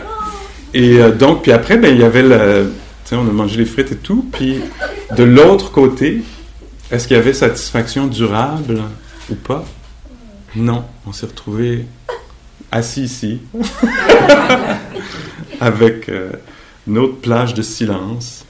et 0.75 0.99
euh, 0.99 1.11
donc, 1.11 1.43
puis 1.43 1.53
après, 1.53 1.77
ben, 1.77 1.93
il 1.93 2.01
y 2.01 2.03
avait 2.03 2.21
le. 2.21 2.73
Tu 3.05 3.09
sais, 3.09 3.15
on 3.15 3.21
a 3.21 3.31
mangé 3.31 3.57
les 3.57 3.65
frites 3.65 3.93
et 3.93 3.97
tout. 3.97 4.27
Puis 4.31 4.59
de 5.15 5.23
l'autre 5.23 5.71
côté, 5.71 6.23
Est-ce 6.91 7.07
qu'il 7.07 7.17
y 7.17 7.19
avait 7.19 7.33
satisfaction 7.33 8.05
durable 8.07 8.81
ou 9.29 9.35
pas? 9.35 9.65
Non, 10.55 10.83
on 11.07 11.13
s'est 11.13 11.25
retrouvé 11.25 11.85
assis 12.71 13.03
ici 13.03 13.41
avec 15.59 16.09
euh, 16.09 16.31
une 16.87 16.97
autre 16.97 17.17
plage 17.17 17.53
de 17.53 17.61
silence. 17.61 18.45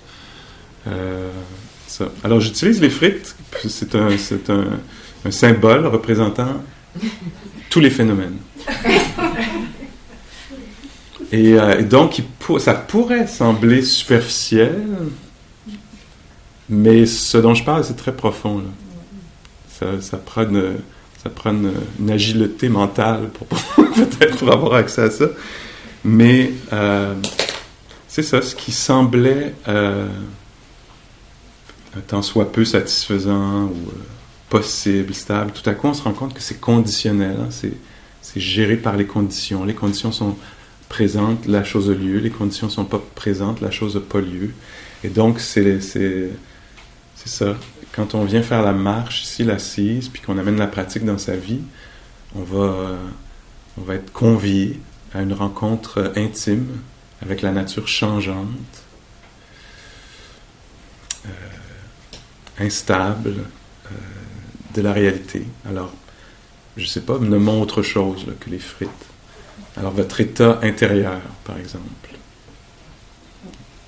Euh, 0.88 1.30
Alors 2.24 2.40
j'utilise 2.40 2.82
les 2.82 2.90
frites, 2.90 3.36
c'est 3.68 3.96
un, 3.96 4.10
symbole 5.32 5.88
représentant 5.88 6.62
tous 7.70 7.80
les 7.80 7.90
phénomènes. 7.90 8.38
Euh, 11.34 11.80
et, 11.80 11.84
donc, 11.84 12.22
ça 12.60 12.74
pourrait 12.74 13.28
sembler 13.28 13.82
superficiel, 13.82 14.86
mais 16.70 17.06
ce 17.06 17.38
dont 17.38 17.54
je 17.54 17.64
parle, 17.64 17.84
c'est 17.84 17.98
très 17.98 18.14
profond. 18.14 18.64
Ça, 19.80 19.88
ça, 20.00 20.18
prend, 20.18 20.44
une, 21.52 21.74
agilité 22.10 22.70
mentale 22.70 23.30
pour 24.40 24.52
avoir 24.52 24.75
accès 24.75 25.02
à 25.02 25.12
ça. 25.12 25.25
Mais 26.06 26.54
euh, 26.72 27.16
c'est 28.08 28.24
ça, 28.24 28.42
ce 28.42 28.56
qui 28.56 28.72
semblait 28.72 29.54
euh, 29.68 30.08
tant 32.02 32.22
soit 32.22 32.52
peu 32.52 32.66
satisfaisant 32.66 33.66
ou 33.66 33.75
possible, 34.50 35.14
stable, 35.14 35.52
tout 35.52 35.68
à 35.70 35.74
coup 35.74 35.88
on 35.88 35.94
se 35.94 36.04
rend 36.04 36.14
compte 36.14 36.34
que 36.34 36.42
c'est 36.42 36.60
conditionnel, 36.60 37.38
hein. 37.40 37.50
c'est 37.50 38.40
géré 38.40 38.78
par 38.78 38.96
les 38.96 39.06
conditions. 39.06 39.64
Les 39.64 39.74
conditions 39.74 40.12
sont 40.12 40.36
présente, 40.90 41.46
la 41.48 41.64
chose 41.64 41.90
a 41.90 41.94
lieu, 41.94 42.20
les 42.20 42.30
conditions 42.30 42.70
sont 42.70 42.86
pas 42.86 43.02
présentes, 43.16 43.62
la 43.62 43.72
chose 43.72 43.96
n'a 43.96 44.02
pas 44.02 44.22
lieu. 44.22 44.52
Et 45.04 45.10
donc, 45.10 45.40
c'est 45.40 45.80
ça. 47.25 47.58
Quand 47.92 48.16
on 48.16 48.24
vient 48.25 48.44
faire 48.44 48.62
la 48.62 48.74
marche 48.74 49.24
ici, 49.24 49.44
l'assise, 49.44 50.10
puis 50.10 50.22
qu'on 50.22 50.38
amène 50.38 50.58
la 50.58 50.68
pratique 50.68 51.06
dans 51.06 51.18
sa 51.18 51.36
vie, 51.36 51.62
on 52.36 52.44
va, 52.44 52.98
on 53.78 53.82
va 53.82 53.96
être 53.96 54.12
convié 54.12 54.80
à 55.14 55.22
une 55.22 55.34
rencontre 55.34 56.14
intime 56.16 56.68
avec 57.22 57.42
la 57.42 57.52
nature 57.52 57.88
changeante, 57.88 58.48
euh, 61.25 61.30
instable 62.60 63.36
euh, 63.86 63.96
de 64.74 64.82
la 64.82 64.94
réalité. 64.94 65.46
Alors, 65.68 65.94
je 66.78 66.84
ne 66.84 66.88
sais 66.88 67.02
pas, 67.02 67.18
nommons 67.20 67.62
autre 67.62 67.82
chose 67.82 68.26
que 68.40 68.50
les 68.50 68.60
frites. 68.60 68.90
Alors 69.78 69.92
votre 69.92 70.20
état 70.22 70.60
intérieur, 70.62 71.22
par 71.44 71.58
exemple. 71.58 71.86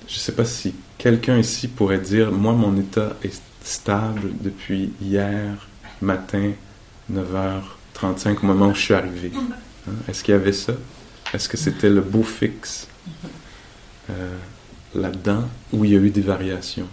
Je 0.06 0.14
ne 0.14 0.18
sais 0.18 0.32
pas 0.32 0.44
si 0.44 0.74
quelqu'un 0.96 1.38
ici 1.38 1.68
pourrait 1.68 1.98
dire, 1.98 2.32
moi 2.32 2.52
mon 2.52 2.76
état 2.78 3.16
est 3.22 3.40
stable 3.62 4.32
depuis 4.40 4.92
hier 5.02 5.68
matin, 6.00 6.52
9h35, 7.12 8.38
au 8.42 8.46
moment 8.46 8.68
où 8.68 8.74
je 8.74 8.80
suis 8.80 8.94
arrivé. 8.94 9.32
Hein? 9.34 9.92
Est-ce 10.08 10.24
qu'il 10.24 10.32
y 10.32 10.36
avait 10.36 10.52
ça? 10.52 10.72
Est-ce 11.34 11.48
que 11.48 11.58
c'était 11.58 11.90
le 11.90 12.00
beau 12.00 12.22
fixe 12.22 12.88
euh, 14.10 14.36
là-dedans 14.94 15.44
où 15.72 15.84
il 15.84 15.92
y 15.92 15.96
a 15.96 15.98
eu 15.98 16.10
des 16.10 16.22
variations? 16.22 16.88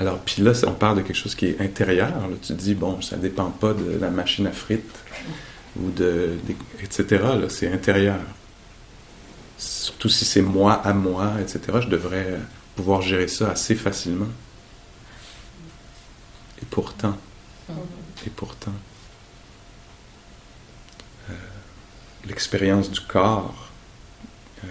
Alors, 0.00 0.18
puis 0.20 0.40
là, 0.40 0.52
on 0.66 0.72
parle 0.72 0.96
de 0.96 1.02
quelque 1.02 1.16
chose 1.16 1.34
qui 1.34 1.44
est 1.44 1.60
intérieur. 1.60 2.10
tu 2.40 2.48
te 2.48 2.52
dis, 2.54 2.74
bon, 2.74 3.02
ça 3.02 3.18
ne 3.18 3.20
dépend 3.20 3.50
pas 3.50 3.74
de 3.74 3.98
la 4.00 4.08
machine 4.08 4.46
à 4.46 4.50
frites 4.50 4.98
ou 5.78 5.90
de, 5.90 6.38
etc. 6.82 7.22
c'est 7.50 7.70
intérieur. 7.70 8.18
Surtout 9.58 10.08
si 10.08 10.24
c'est 10.24 10.40
moi 10.40 10.72
à 10.72 10.94
moi, 10.94 11.34
etc. 11.38 11.80
Je 11.82 11.88
devrais 11.88 12.38
pouvoir 12.76 13.02
gérer 13.02 13.28
ça 13.28 13.50
assez 13.50 13.74
facilement. 13.74 14.30
Et 16.62 16.66
pourtant, 16.70 17.18
et 18.26 18.30
pourtant, 18.30 18.72
euh, 21.28 21.34
l'expérience 22.24 22.90
du 22.90 23.00
corps, 23.00 23.68
euh, 24.64 24.68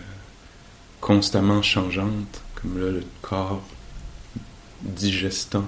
constamment 0.99 1.61
changeante, 1.61 2.41
comme 2.55 2.79
là 2.83 2.89
le 2.89 3.03
corps 3.21 3.61
digestant, 4.81 5.65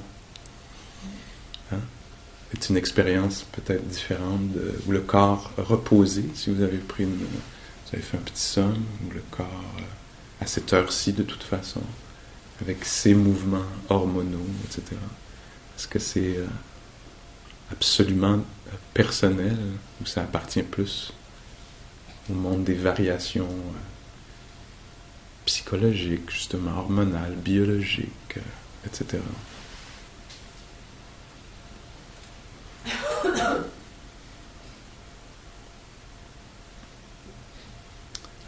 c'est 2.52 2.70
une 2.70 2.78
expérience 2.78 3.46
peut-être 3.54 3.88
différente 3.88 4.52
de, 4.52 4.74
où 4.86 4.92
le 4.92 5.00
corps 5.00 5.52
reposé, 5.58 6.26
si 6.36 6.50
vous 6.54 6.62
avez 6.62 6.78
pris 6.78 7.04
une, 7.04 7.16
vous 7.16 7.94
avez 7.94 8.02
fait 8.02 8.18
un 8.18 8.22
petit 8.22 8.42
somme, 8.42 8.84
ou 9.08 9.14
le 9.14 9.24
corps 9.32 9.64
euh, 9.80 10.44
à 10.44 10.48
cette 10.48 10.74
heure-ci 10.74 11.14
de 11.14 11.24
toute 11.24 11.44
façon, 11.44 11.82
avec 12.62 12.84
ses 12.84 13.14
mouvements 13.14 13.66
hormonaux, 13.90 14.46
etc. 14.66 14.98
Est-ce 15.78 15.88
que 15.88 16.00
c'est 16.00 16.38
euh, 16.38 16.46
absolument 17.72 18.40
euh, 18.68 18.76
personnel 18.94 19.58
ou 20.02 20.06
ça 20.06 20.22
appartient 20.22 20.64
plus 20.64 21.14
au 22.30 22.34
monde 22.34 22.66
des 22.66 22.76
variations 22.76 23.50
psychologiques, 25.46 26.30
justement, 26.30 26.78
hormonales, 26.78 27.36
biologiques, 27.36 28.38
etc. 28.86 29.22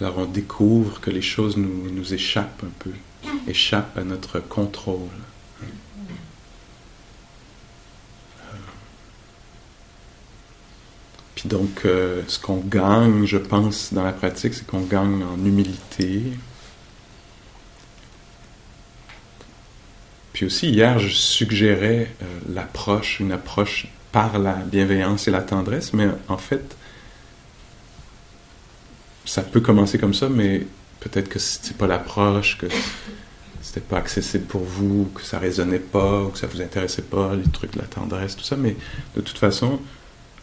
Alors 0.01 0.17
on 0.17 0.25
découvre 0.25 0.99
que 0.99 1.09
les 1.11 1.21
choses 1.21 1.55
nous, 1.57 1.89
nous 1.91 2.13
échappent 2.13 2.63
un 2.63 2.71
peu, 2.79 2.91
échappent 3.47 3.97
à 3.97 4.03
notre 4.03 4.39
contrôle. 4.39 5.07
Euh, 5.61 5.65
puis 11.35 11.47
donc, 11.47 11.85
euh, 11.85 12.21
ce 12.27 12.39
qu'on 12.39 12.57
gagne, 12.57 13.25
je 13.25 13.37
pense, 13.37 13.93
dans 13.93 14.03
la 14.03 14.13
pratique, 14.13 14.53
c'est 14.53 14.67
qu'on 14.67 14.81
gagne 14.81 15.23
en 15.23 15.37
humilité. 15.37 16.23
Puis 20.43 20.47
aussi, 20.47 20.71
hier, 20.71 20.99
je 20.99 21.07
suggérais 21.07 22.11
euh, 22.21 22.25
l'approche, 22.53 23.21
une 23.21 23.31
approche 23.31 23.87
par 24.11 24.39
la 24.39 24.55
bienveillance 24.55 25.25
et 25.29 25.31
la 25.31 25.41
tendresse, 25.41 25.93
mais 25.93 26.09
en 26.27 26.35
fait, 26.35 26.75
ça 29.23 29.41
peut 29.41 29.61
commencer 29.61 29.97
comme 29.97 30.13
ça, 30.13 30.27
mais 30.27 30.67
peut-être 30.99 31.29
que 31.29 31.39
c'est 31.39 31.77
pas 31.77 31.87
l'approche, 31.87 32.57
que 32.57 32.65
c'était 33.61 33.79
pas 33.79 33.95
accessible 33.95 34.43
pour 34.43 34.63
vous, 34.63 35.09
que 35.15 35.21
ça 35.21 35.39
résonnait 35.39 35.79
pas, 35.79 36.29
que 36.33 36.37
ça 36.37 36.47
vous 36.47 36.61
intéressait 36.61 37.03
pas, 37.03 37.37
les 37.37 37.49
trucs 37.49 37.71
de 37.71 37.79
la 37.79 37.87
tendresse, 37.87 38.35
tout 38.35 38.43
ça. 38.43 38.57
Mais 38.57 38.75
de 39.15 39.21
toute 39.21 39.37
façon, 39.37 39.79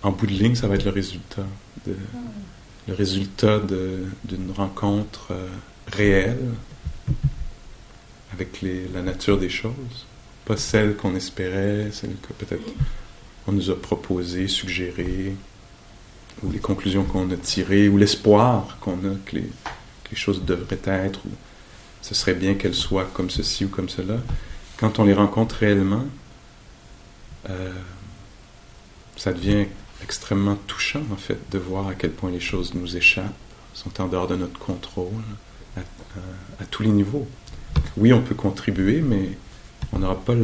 en 0.02 0.12
bout 0.12 0.26
de 0.26 0.32
ligne, 0.32 0.54
ça 0.54 0.66
va 0.66 0.76
être 0.76 0.86
le 0.86 0.92
résultat. 0.92 1.44
Le 1.86 2.94
résultat 2.94 3.60
d'une 4.24 4.50
rencontre 4.56 5.32
euh, 5.32 5.46
réelle 5.88 6.54
avec 8.32 8.62
la 8.62 9.02
nature 9.02 9.38
des 9.38 9.48
choses. 9.48 10.06
Pas 10.44 10.56
celle 10.56 10.96
qu'on 10.96 11.14
espérait, 11.14 11.90
celle 11.92 12.14
que 12.16 12.32
peut-être 12.32 12.62
on 13.46 13.52
nous 13.52 13.70
a 13.70 13.80
proposé, 13.80 14.48
suggéré, 14.48 15.34
ou 16.42 16.50
les 16.50 16.58
conclusions 16.58 17.04
qu'on 17.04 17.30
a 17.30 17.36
tirées, 17.36 17.88
ou 17.88 17.98
l'espoir 17.98 18.78
qu'on 18.80 18.98
a 18.98 19.14
que 19.26 19.36
les, 19.36 19.50
choses 20.12 20.44
devraient 20.44 20.80
être, 20.86 21.20
ou 21.24 21.30
ce 22.02 22.14
serait 22.14 22.34
bien 22.34 22.54
qu'elles 22.54 22.74
soient 22.74 23.08
comme 23.14 23.30
ceci 23.30 23.64
ou 23.64 23.68
comme 23.68 23.88
cela, 23.88 24.16
quand 24.76 24.98
on 24.98 25.04
les 25.04 25.14
rencontre 25.14 25.56
réellement, 25.56 26.04
euh, 27.48 27.72
ça 29.16 29.32
devient 29.32 29.66
extrêmement 30.02 30.56
touchant, 30.66 31.02
en 31.12 31.16
fait, 31.16 31.38
de 31.50 31.58
voir 31.58 31.86
à 31.88 31.94
quel 31.94 32.10
point 32.10 32.30
les 32.30 32.40
choses 32.40 32.74
nous 32.74 32.96
échappent, 32.96 33.34
sont 33.74 34.00
en 34.00 34.08
dehors 34.08 34.26
de 34.26 34.36
notre 34.36 34.58
contrôle, 34.58 35.22
à, 35.76 36.64
tous 36.70 36.82
les 36.82 36.90
niveaux. 36.90 37.28
Oui, 37.96 38.12
on 38.12 38.22
peut 38.22 38.35
contribuer, 38.35 39.00
mais 39.00 39.30
on 39.92 39.98
n'aura 39.98 40.18
pas, 40.18 40.35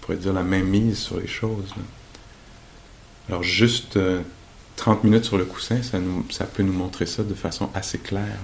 pourrait 0.00 0.16
dire, 0.16 0.32
la 0.32 0.42
même 0.42 0.66
mise 0.66 0.98
sur 0.98 1.18
les 1.18 1.26
choses. 1.26 1.74
Alors, 3.28 3.42
juste 3.42 3.96
euh, 3.96 4.22
30 4.76 5.04
minutes 5.04 5.24
sur 5.24 5.38
le 5.38 5.44
coussin, 5.44 5.80
ça, 5.82 6.44
peut 6.46 6.62
nous 6.62 6.72
montrer 6.72 7.06
ça 7.06 7.22
de 7.22 7.34
façon 7.34 7.70
assez 7.74 7.98
claire. 7.98 8.38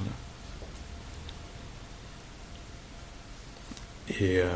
Et 4.21 4.39
euh, 4.39 4.53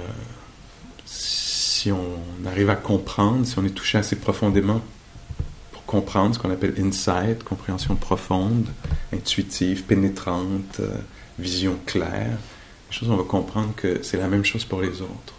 si 1.04 1.90
on 1.90 2.46
arrive 2.46 2.70
à 2.70 2.76
comprendre, 2.76 3.44
si 3.46 3.58
on 3.58 3.64
est 3.64 3.70
touché 3.70 3.98
assez 3.98 4.16
profondément 4.16 4.80
pour 5.72 5.84
comprendre 5.84 6.34
ce 6.34 6.38
qu'on 6.38 6.50
appelle 6.50 6.74
insight, 6.78 7.42
compréhension 7.42 7.96
profonde, 7.96 8.68
intuitive, 9.12 9.84
pénétrante, 9.84 10.80
euh, 10.80 10.96
vision 11.38 11.76
claire, 11.86 12.38
choses, 12.92 13.10
on 13.10 13.16
va 13.16 13.24
comprendre 13.24 13.74
que 13.74 14.02
c'est 14.02 14.16
la 14.16 14.28
même 14.28 14.44
chose 14.44 14.64
pour 14.64 14.80
les 14.80 15.00
autres. 15.00 15.34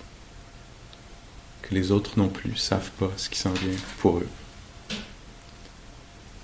Que 1.61 1.75
les 1.75 1.91
autres 1.91 2.17
non 2.17 2.29
plus 2.29 2.55
savent 2.55 2.91
pas 2.91 3.11
ce 3.17 3.29
qui 3.29 3.39
s'en 3.39 3.53
vient 3.53 3.77
pour 3.99 4.17
eux 4.17 4.27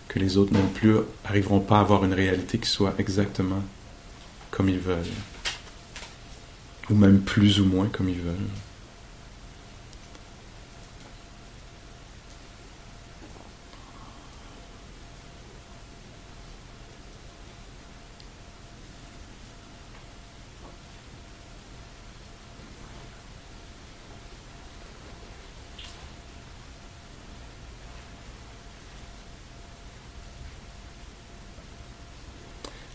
que 0.07 0.19
les 0.19 0.37
autres 0.37 0.53
non 0.53 0.67
plus 0.67 0.95
arriveront 1.25 1.59
pas 1.59 1.77
à 1.77 1.81
avoir 1.81 2.03
une 2.03 2.13
réalité 2.13 2.57
qui 2.57 2.69
soit 2.69 2.95
exactement 2.97 3.63
comme 4.51 4.69
ils 4.69 4.79
veulent, 4.79 5.05
ou 6.89 6.95
même 6.95 7.19
plus 7.21 7.59
ou 7.59 7.65
moins 7.65 7.87
comme 7.87 8.09
ils 8.09 8.21
veulent. 8.21 8.49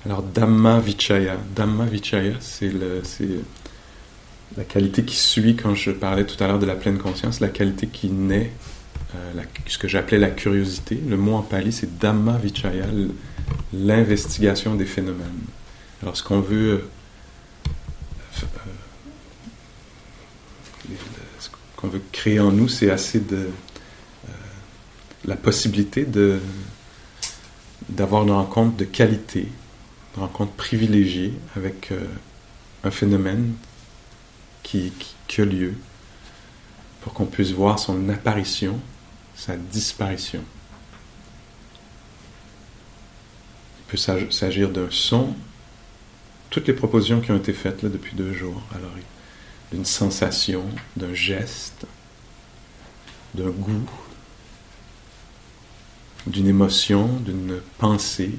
Alors, 0.04 0.21
Dhamma 0.34 0.80
Vichaya. 0.80 1.36
Dhamma 1.54 1.84
Vichaya, 1.84 2.34
c'est 2.40 2.72
la 4.56 4.64
qualité 4.64 5.04
qui 5.04 5.16
suit 5.16 5.56
quand 5.56 5.74
je 5.74 5.90
parlais 5.90 6.24
tout 6.24 6.42
à 6.42 6.46
l'heure 6.46 6.58
de 6.58 6.66
la 6.66 6.74
pleine 6.74 6.98
conscience, 6.98 7.40
la 7.40 7.48
qualité 7.48 7.86
qui 7.86 8.08
naît, 8.08 8.52
euh, 9.14 9.42
ce 9.66 9.78
que 9.78 9.88
j'appelais 9.88 10.18
la 10.18 10.30
curiosité. 10.30 10.98
Le 11.08 11.16
mot 11.16 11.34
en 11.34 11.42
pali, 11.42 11.72
c'est 11.72 11.98
Dhamma 11.98 12.38
Vichaya, 12.38 12.86
l'investigation 13.72 14.74
des 14.74 14.86
phénomènes. 14.86 15.40
Alors, 16.02 16.16
ce 16.16 16.22
qu'on 16.22 16.40
veut. 16.40 16.70
Euh, 16.72 16.88
euh, 18.42 18.46
ce 21.38 21.48
qu'on 21.76 21.88
veut 21.88 22.02
créer 22.12 22.40
en 22.40 22.52
nous, 22.52 22.68
c'est 22.68 22.90
assez 22.90 23.20
de. 23.20 23.48
la 25.24 25.36
possibilité 25.36 26.06
d'avoir 27.88 28.24
une 28.24 28.32
rencontre 28.32 28.76
de 28.76 28.84
qualité, 28.84 29.48
une 30.16 30.22
rencontre 30.22 30.52
privilégiée 30.52 31.32
avec 31.56 31.92
euh, 31.92 32.04
un 32.84 32.90
phénomène 32.90 33.54
qui, 34.62 34.92
qui, 35.28 35.40
a 35.40 35.44
lieu 35.44 35.74
pour 37.00 37.12
qu'on 37.12 37.26
puisse 37.26 37.50
voir 37.50 37.78
son 37.78 38.08
apparition, 38.08 38.78
sa 39.34 39.56
disparition. 39.56 40.42
Il 43.80 43.84
peut 43.90 43.96
s'agir 43.96 44.70
d'un 44.70 44.88
son, 44.90 45.34
toutes 46.50 46.68
les 46.68 46.74
propositions 46.74 47.20
qui 47.20 47.32
ont 47.32 47.36
été 47.36 47.52
faites 47.52 47.84
depuis 47.84 48.14
deux 48.14 48.32
jours, 48.32 48.62
alors 48.74 48.90
d'une 49.72 49.84
sensation, 49.84 50.64
d'un 50.96 51.14
geste, 51.14 51.86
d'un 53.34 53.50
goût, 53.50 53.88
d'une 56.26 56.46
émotion, 56.46 57.08
d'une 57.18 57.60
pensée, 57.78 58.38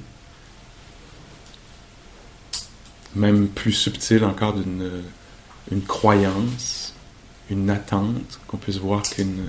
même 3.16 3.48
plus 3.48 3.74
subtile 3.74 4.24
encore 4.24 4.54
d'une 4.54 5.04
une 5.72 5.82
croyance, 5.82 6.94
une 7.50 7.70
attente, 7.70 8.40
qu'on 8.48 8.58
puisse 8.58 8.78
voir 8.78 9.02
qu'une 9.04 9.48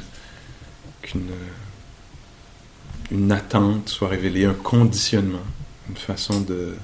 qu'une 1.03 1.31
une 3.11 3.33
attente 3.33 3.88
soit 3.88 4.09
révélée, 4.09 4.44
un 4.44 4.55
conditionnement, 4.55 5.44
une 5.88 5.96
façon 5.96 6.40
de 6.40 6.77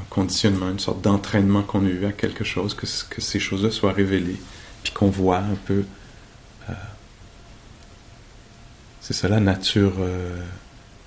un 0.00 0.04
conditionnement, 0.10 0.70
une 0.70 0.80
sorte 0.80 1.00
d'entraînement 1.02 1.62
qu'on 1.62 1.86
a 1.86 1.88
eu 1.88 2.04
à 2.04 2.12
quelque 2.12 2.44
chose, 2.44 2.74
que, 2.74 2.86
que 3.10 3.20
ces 3.20 3.38
choses-là 3.38 3.70
soient 3.70 3.92
révélées, 3.92 4.40
puis 4.82 4.92
qu'on 4.92 5.10
voit 5.10 5.38
un 5.38 5.54
peu 5.66 5.84
euh, 6.68 6.72
c'est 9.00 9.12
ça 9.12 9.28
la 9.28 9.40
nature 9.40 9.92
euh, 9.98 10.42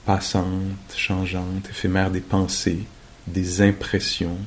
passante, 0.05 0.93
changeante, 0.95 1.67
éphémère 1.69 2.11
des 2.11 2.21
pensées, 2.21 2.85
des 3.27 3.61
impressions, 3.61 4.37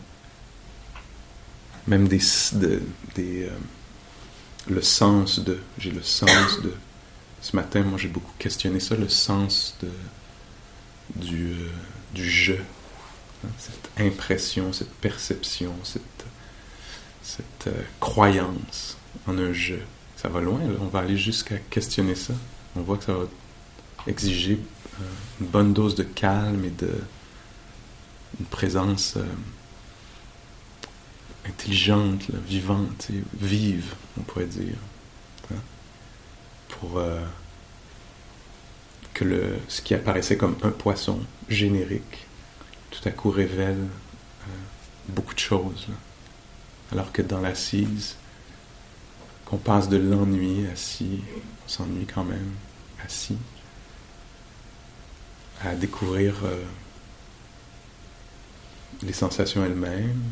même 1.86 2.08
des, 2.08 2.20
euh, 3.18 3.48
le 4.68 4.82
sens 4.82 5.40
de. 5.40 5.58
J'ai 5.78 5.90
le 5.90 6.02
sens 6.02 6.60
de. 6.62 6.72
Ce 7.40 7.56
matin, 7.56 7.82
moi, 7.82 7.98
j'ai 7.98 8.08
beaucoup 8.08 8.32
questionné 8.38 8.80
ça, 8.80 8.96
le 8.96 9.08
sens 9.08 9.76
de 9.82 9.88
du, 11.16 11.52
euh, 11.52 11.68
je, 12.14 12.52
hein, 12.52 13.48
cette 13.58 13.90
impression, 13.98 14.72
cette 14.72 14.92
perception, 14.92 15.74
cette, 15.82 16.02
cette 17.22 17.74
croyance 17.98 18.96
en 19.26 19.38
un 19.38 19.52
je. 19.52 19.76
Ça 20.16 20.28
va 20.28 20.40
loin, 20.40 20.60
on 20.80 20.86
va 20.86 21.00
aller 21.00 21.16
jusqu'à 21.16 21.56
questionner 21.56 22.14
ça. 22.14 22.34
On 22.76 22.82
voit 22.82 22.98
que 22.98 23.04
ça 23.04 23.14
va 23.14 23.24
exiger 24.06 24.58
euh, 25.00 25.04
une 25.40 25.46
bonne 25.46 25.72
dose 25.72 25.94
de 25.94 26.02
calme 26.02 26.64
et 26.64 26.70
de 26.70 26.90
une 28.38 28.46
présence 28.46 29.16
euh, 29.16 29.24
intelligente, 31.46 32.30
vivante, 32.46 33.08
vive, 33.40 33.94
on 34.18 34.22
pourrait 34.22 34.46
dire, 34.46 34.76
hein, 35.52 35.58
pour 36.68 36.98
euh, 36.98 37.20
que 39.14 39.24
le, 39.24 39.58
ce 39.68 39.82
qui 39.82 39.94
apparaissait 39.94 40.36
comme 40.36 40.56
un 40.62 40.70
poisson 40.70 41.20
générique, 41.48 42.26
tout 42.90 43.08
à 43.08 43.10
coup 43.10 43.30
révèle 43.30 43.86
beaucoup 45.08 45.34
de 45.34 45.40
choses. 45.40 45.88
Alors 46.92 47.12
que 47.12 47.22
dans 47.22 47.40
l'assise, 47.40 48.16
qu'on 49.44 49.58
passe 49.58 49.88
de 49.88 49.96
l'ennui 49.96 50.66
assis, 50.72 51.20
on 51.64 51.68
s'ennuie 51.68 52.06
quand 52.06 52.24
même 52.24 52.52
assis, 53.04 53.36
à 55.62 55.74
découvrir 55.74 56.34
euh, 56.44 56.62
les 59.02 59.12
sensations 59.12 59.64
elles-mêmes, 59.64 60.22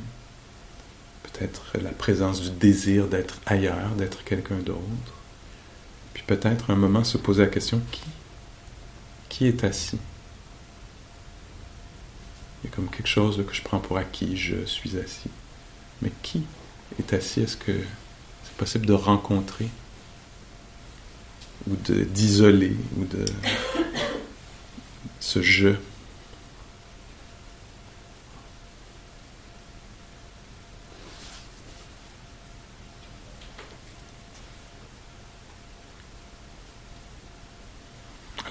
peut-être 1.23 1.79
la 1.83 1.90
présence 1.90 2.40
du 2.42 2.51
désir 2.51 3.07
d'être 3.07 3.40
ailleurs, 3.47 3.90
d'être 3.97 4.25
quelqu'un 4.25 4.59
d'autre, 4.59 5.14
puis 6.14 6.23
peut-être 6.27 6.71
un 6.71 6.77
moment 6.77 7.05
se 7.05 7.18
poser 7.18 7.42
la 7.44 7.49
question 7.49 7.81
qui 7.90 8.03
qui 9.29 9.47
est 9.47 9.62
assis? 9.62 9.99
Il 12.62 12.71
y 12.71 12.73
a 12.73 12.75
comme 12.75 12.88
quelque 12.88 13.07
chose 13.07 13.44
que 13.47 13.55
je 13.55 13.62
prends 13.62 13.79
pour 13.79 13.99
acquis, 13.99 14.37
je 14.37 14.64
suis 14.64 14.99
assis. 14.99 15.31
Mais 16.03 16.11
qui 16.23 16.42
est 16.99 17.12
assis? 17.12 17.42
Est-ce 17.42 17.57
que 17.57 17.73
c'est 18.42 18.55
possible 18.57 18.87
de 18.87 18.94
rencontrer? 18.94 19.68
Ou 21.71 21.77
d'isoler? 21.77 22.77
Ou 22.97 23.05
de 23.05 23.25
ce 25.21 25.40
jeu. 25.40 25.79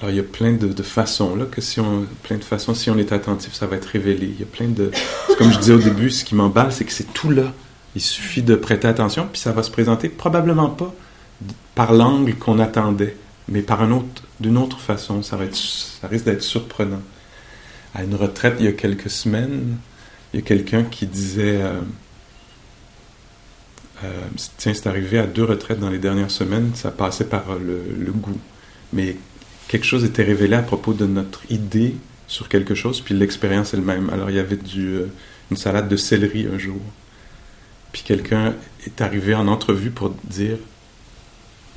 Il 0.09 0.15
y 0.15 0.19
a 0.19 0.23
plein 0.23 0.53
de, 0.53 0.83
façons 0.83 1.35
là 1.35 1.45
que 1.45 1.61
si 1.61 1.79
on 1.79 2.05
plein 2.23 2.37
de 2.37 2.43
façons 2.43 2.73
si 2.73 2.89
on 2.89 2.97
est 2.97 3.11
attentif 3.11 3.53
ça 3.53 3.67
va 3.67 3.75
être 3.75 3.85
révélé. 3.85 4.27
Il 4.27 4.39
y 4.39 4.43
a 4.43 4.45
plein 4.45 4.67
de 4.67 4.91
comme 5.37 5.51
je 5.51 5.59
disais 5.59 5.73
au 5.73 5.79
début 5.79 6.11
ce 6.11 6.23
qui 6.23 6.35
m'emballe 6.35 6.71
c'est 6.71 6.85
que 6.85 6.93
c'est 6.93 7.13
tout 7.13 7.29
là. 7.29 7.53
Il 7.95 8.01
suffit 8.01 8.41
de 8.41 8.55
prêter 8.55 8.87
attention 8.87 9.27
puis 9.31 9.41
ça 9.41 9.51
va 9.51 9.63
se 9.63 9.71
présenter 9.71 10.09
probablement 10.09 10.69
pas 10.69 10.93
par 11.75 11.93
l'angle 11.93 12.35
qu'on 12.35 12.59
attendait 12.59 13.15
mais 13.47 13.61
par 13.61 13.81
un 13.81 13.91
autre 13.91 14.23
d'une 14.39 14.57
autre 14.57 14.79
façon. 14.79 15.23
Ça, 15.23 15.37
va 15.37 15.45
être, 15.45 15.55
ça 15.55 16.07
risque 16.07 16.25
d'être 16.25 16.43
surprenant. 16.43 17.01
À 17.93 18.03
une 18.03 18.15
retraite, 18.15 18.55
il 18.59 18.65
y 18.65 18.69
a 18.69 18.73
quelques 18.73 19.09
semaines, 19.09 19.77
il 20.33 20.39
y 20.39 20.43
a 20.43 20.45
quelqu'un 20.45 20.83
qui 20.83 21.07
disait 21.07 21.61
euh, 21.61 21.79
euh, 24.03 24.27
Tiens, 24.57 24.73
c'est 24.73 24.87
arrivé 24.87 25.19
à 25.19 25.25
deux 25.25 25.45
retraites 25.45 25.79
dans 25.79 25.89
les 25.89 25.97
dernières 25.97 26.31
semaines, 26.31 26.71
ça 26.75 26.91
passait 26.91 27.25
par 27.25 27.45
le, 27.55 28.11
goût. 28.11 28.39
Mais 28.93 29.17
quelque 29.67 29.85
chose 29.85 30.03
était 30.03 30.23
révélé 30.23 30.55
à 30.55 30.61
propos 30.61 30.93
de 30.93 31.05
notre 31.05 31.41
idée 31.51 31.95
sur 32.27 32.49
quelque 32.49 32.75
chose, 32.75 33.01
puis 33.01 33.13
l'expérience 33.13 33.73
elle-même. 33.73 34.09
Alors, 34.09 34.29
il 34.29 34.35
y 34.35 34.39
avait 34.39 34.57
du, 34.57 34.87
euh, 34.87 35.07
une 35.51 35.57
salade 35.57 35.87
de 35.87 35.95
céleri 35.95 36.47
un 36.53 36.57
jour. 36.57 36.81
Puis 37.91 38.03
quelqu'un 38.03 38.53
est 38.85 39.01
arrivé 39.01 39.33
en 39.33 39.47
entrevue 39.47 39.91
pour 39.91 40.09
dire 40.23 40.57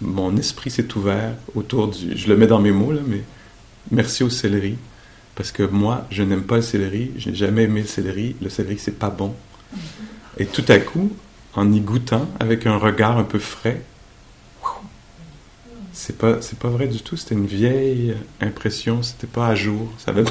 mon 0.00 0.36
esprit 0.36 0.70
s'est 0.70 0.96
ouvert 0.96 1.34
autour 1.54 1.88
du. 1.88 2.16
Je 2.16 2.28
le 2.28 2.36
mets 2.36 2.46
dans 2.46 2.58
mes 2.58 2.72
mots, 2.72 2.92
là, 2.92 3.00
mais 3.06 3.22
merci 3.90 4.24
au 4.24 4.30
céleri. 4.30 4.76
Parce 5.34 5.52
que 5.52 5.62
moi, 5.62 6.06
je 6.10 6.22
n'aime 6.22 6.42
pas 6.42 6.56
le 6.56 6.62
céleri, 6.62 7.12
je 7.16 7.30
n'ai 7.30 7.36
jamais 7.36 7.62
aimé 7.64 7.82
le 7.82 7.86
céleri. 7.86 8.34
Le 8.42 8.48
céleri, 8.48 8.78
c'est 8.78 8.98
pas 8.98 9.10
bon. 9.10 9.34
Et 10.38 10.46
tout 10.46 10.64
à 10.68 10.78
coup, 10.78 11.12
en 11.54 11.72
y 11.72 11.80
goûtant, 11.80 12.28
avec 12.40 12.66
un 12.66 12.76
regard 12.76 13.18
un 13.18 13.24
peu 13.24 13.38
frais, 13.38 13.82
c'est 16.00 16.16
pas, 16.16 16.40
c'est 16.40 16.58
pas 16.58 16.68
vrai 16.68 16.86
du 16.86 17.02
tout. 17.02 17.18
C'était 17.18 17.34
une 17.34 17.46
vieille 17.46 18.14
impression, 18.40 19.02
c'était 19.02 19.26
pas 19.26 19.48
à 19.48 19.54
jour. 19.54 19.92
Ça 19.98 20.12
avait 20.12 20.24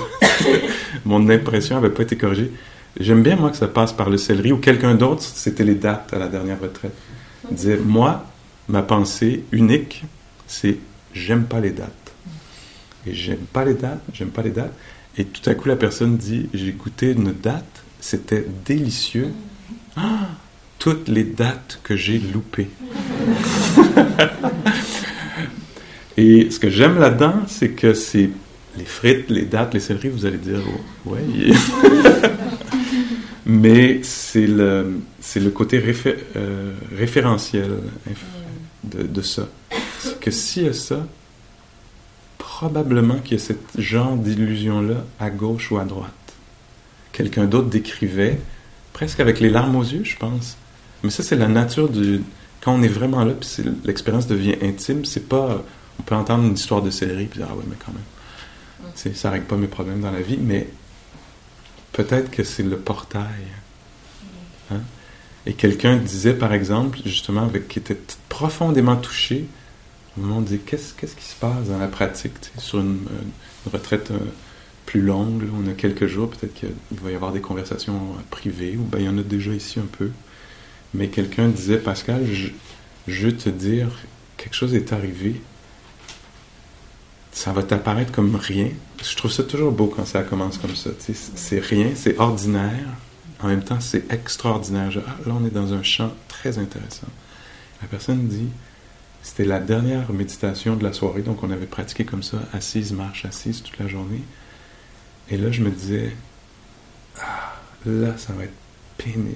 Mon 1.06 1.30
impression 1.30 1.76
n'avait 1.76 1.94
pas 1.94 2.02
été 2.02 2.18
corrigée. 2.18 2.52
J'aime 3.00 3.22
bien, 3.22 3.36
moi, 3.36 3.52
que 3.52 3.58
ça 3.58 3.68
passe 3.68 3.94
par 3.94 4.10
le 4.10 4.18
céleri 4.18 4.52
ou 4.52 4.58
quelqu'un 4.58 4.96
d'autre, 4.96 5.22
c'était 5.22 5.64
les 5.64 5.76
dates 5.76 6.12
à 6.12 6.18
la 6.18 6.28
dernière 6.28 6.60
retraite. 6.60 6.96
Disait, 7.52 7.78
moi, 7.78 8.26
ma 8.68 8.82
pensée 8.82 9.44
unique, 9.52 10.06
c'est 10.48 10.78
j'aime 11.14 11.44
pas 11.44 11.60
les 11.60 11.70
dates. 11.70 12.14
Et 13.06 13.14
j'aime 13.14 13.46
pas 13.54 13.64
les 13.64 13.76
dates, 13.76 14.02
j'aime 14.12 14.30
pas 14.30 14.42
les 14.42 14.50
dates. 14.50 14.74
Et 15.20 15.26
tout 15.26 15.48
à 15.48 15.54
coup, 15.54 15.70
la 15.70 15.76
personne 15.76 16.18
dit 16.18 16.50
j'ai 16.52 16.72
goûté 16.72 17.12
une 17.12 17.32
date, 17.32 17.84
c'était 18.00 18.48
délicieux. 18.66 19.32
Ah, 19.96 20.30
toutes 20.80 21.10
les 21.10 21.26
dates 21.26 21.80
que 21.84 21.96
j'ai 21.96 22.18
loupées. 22.18 22.70
Et 26.20 26.52
ce 26.52 26.60
que 26.60 26.70
j'aime 26.70 27.00
là-dedans, 27.00 27.44
c'est 27.48 27.70
que 27.70 27.94
c'est 27.94 28.30
les 28.78 28.84
frites, 28.84 29.30
les 29.30 29.46
dates, 29.46 29.74
les 29.74 29.80
céleris, 29.80 30.10
vous 30.10 30.26
allez 30.26 30.38
dire, 30.38 30.60
oh, 30.68 31.12
ouais. 31.12 31.22
Mais 33.46 34.02
c'est 34.04 34.46
le, 34.46 35.00
c'est 35.22 35.40
le 35.40 35.50
côté 35.50 35.82
euh, 36.36 36.74
référentiel 36.94 37.72
de, 38.84 39.22
ça. 39.22 39.48
C'est 40.00 40.20
que 40.20 40.30
s'il 40.30 40.66
y 40.66 40.68
a 40.68 40.74
ça, 40.74 41.08
probablement 42.38 43.20
qu'il 43.20 43.38
y 43.38 43.42
a 43.42 43.44
ce 43.44 43.54
genre 43.82 44.18
d'illusion-là 44.18 45.06
à 45.22 45.30
gauche 45.30 45.72
ou 45.72 45.78
à 45.78 45.86
droite. 45.86 46.12
Quelqu'un 47.14 47.46
d'autre 47.46 47.70
décrivait, 47.70 48.42
presque 48.92 49.22
avec 49.22 49.40
les 49.40 49.50
larmes 49.50 49.78
aux 49.78 49.84
yeux, 49.84 50.04
je 50.04 50.18
pense. 50.18 50.58
Mais 51.02 51.12
ça, 51.12 51.24
c'est 51.24 51.38
la 51.38 51.48
nature 51.48 51.88
du. 51.88 52.20
Quand 52.60 52.74
on 52.74 52.84
est 52.84 52.90
vraiment 52.90 53.24
là, 53.24 53.32
puis 53.40 53.64
l'expérience 53.86 54.28
devient 54.28 54.56
intime, 54.62 55.06
c'est 55.06 55.30
pas. 55.30 55.64
On 56.00 56.04
peut 56.04 56.16
entendre 56.16 56.46
une 56.46 56.54
histoire 56.54 56.82
de 56.82 56.90
série, 56.90 57.26
puis 57.26 57.40
dire, 57.40 57.48
ah 57.52 57.56
ouais, 57.56 57.64
mais 57.68 57.76
quand 57.84 57.92
même. 57.92 58.92
Mm. 59.12 59.16
Ça 59.16 59.30
règle 59.30 59.46
pas 59.46 59.58
mes 59.58 59.68
problèmes 59.68 60.02
dans 60.02 60.12
la 60.12 60.22
vie, 60.22 60.38
mais 60.38 60.68
peut-être 61.92 62.32
que 62.32 62.44
c'est 62.44 62.64
le 62.64 62.78
portail. 62.78 63.48
Hein? 64.72 64.82
Et 65.46 65.54
quelqu'un 65.54 65.98
disait, 65.98 66.34
par 66.34 66.54
exemple, 66.54 67.00
justement, 67.06 67.44
avec, 67.44 67.68
qui 67.68 67.80
était 67.80 67.98
profondément 68.28 68.96
touché, 68.96 69.46
on 70.22 70.42
dit 70.42 70.60
qu'est-ce, 70.60 70.94
qu'est-ce 70.94 71.16
qui 71.16 71.24
se 71.24 71.36
passe 71.36 71.68
dans 71.70 71.78
la 71.78 71.88
pratique 71.88 72.34
sur 72.58 72.80
une, 72.80 73.00
retraite 73.72 74.12
euh, 74.12 74.18
plus 74.86 75.02
longue, 75.02 75.44
on 75.54 75.70
a 75.70 75.74
quelques 75.74 76.08
jours, 76.08 76.30
peut-être 76.30 76.54
qu'il 76.54 76.70
va 76.92 77.12
y 77.12 77.16
avoir 77.16 77.32
des 77.32 77.42
conversations 77.42 77.94
euh, 77.94 78.22
privées, 78.30 78.76
ou 78.78 78.84
bien 78.84 79.00
il 79.00 79.06
y 79.06 79.10
en 79.10 79.18
a 79.18 79.24
déjà 79.24 79.52
ici 79.52 79.80
un 79.80 79.88
peu. 79.98 80.10
Mais 80.94 81.08
quelqu'un 81.08 81.48
disait, 81.48 81.78
Pascal, 81.78 82.26
je, 82.26 82.50
je 83.08 83.28
veux 83.28 83.36
te 83.36 83.50
dire, 83.50 83.88
quelque 84.38 84.56
chose 84.56 84.74
est 84.74 84.92
arrivé, 84.92 85.42
ça 87.32 87.54
va 87.54 87.64
t'apparaître 87.64 88.12
comme 88.12 88.36
rien. 88.36 88.70
Je 89.02 89.16
trouve 89.16 89.32
ça 89.32 89.44
toujours 89.44 89.72
beau 89.72 89.88
quand 89.88 90.06
ça 90.06 90.24
commence 90.24 90.58
comme 90.58 90.76
ça. 90.76 90.90
C'est 90.98 91.60
rien, 91.60 91.92
c'est 91.96 92.18
ordinaire. 92.20 92.88
En 93.42 93.48
même 93.48 93.64
temps, 93.64 93.80
c'est 93.80 94.12
extraordinaire. 94.12 94.92
ah, 95.08 95.16
là, 95.26 95.36
on 95.40 95.46
est 95.46 95.54
dans 95.54 95.74
un 95.74 95.84
champ 95.84 96.12
très 96.28 96.58
intéressant. 96.58 97.08
La 97.82 97.88
personne 97.88 98.28
dit, 98.28 98.50
c'était 99.22 99.46
la 99.46 99.60
dernière 99.60 100.12
méditation 100.12 100.76
de 100.76 100.84
la 100.84 100.92
soirée, 100.92 101.22
donc 101.22 101.44
on 101.44 101.52
avait 101.52 101.66
pratiqué 101.66 102.04
comme 102.04 102.24
ça, 102.24 102.38
assise, 102.52 102.92
marche, 102.92 103.26
assise 103.26 103.64
toute 103.64 103.80
la 103.80 103.88
journée. 103.88 104.24
Et 105.30 105.38
là, 105.38 105.52
je 105.52 105.62
me 105.62 105.70
disais, 105.70 106.14
ah, 107.22 107.56
là, 107.86 108.18
ça 108.18 108.34
va 108.34 108.44
être 108.44 108.54
pénible. 108.98 109.36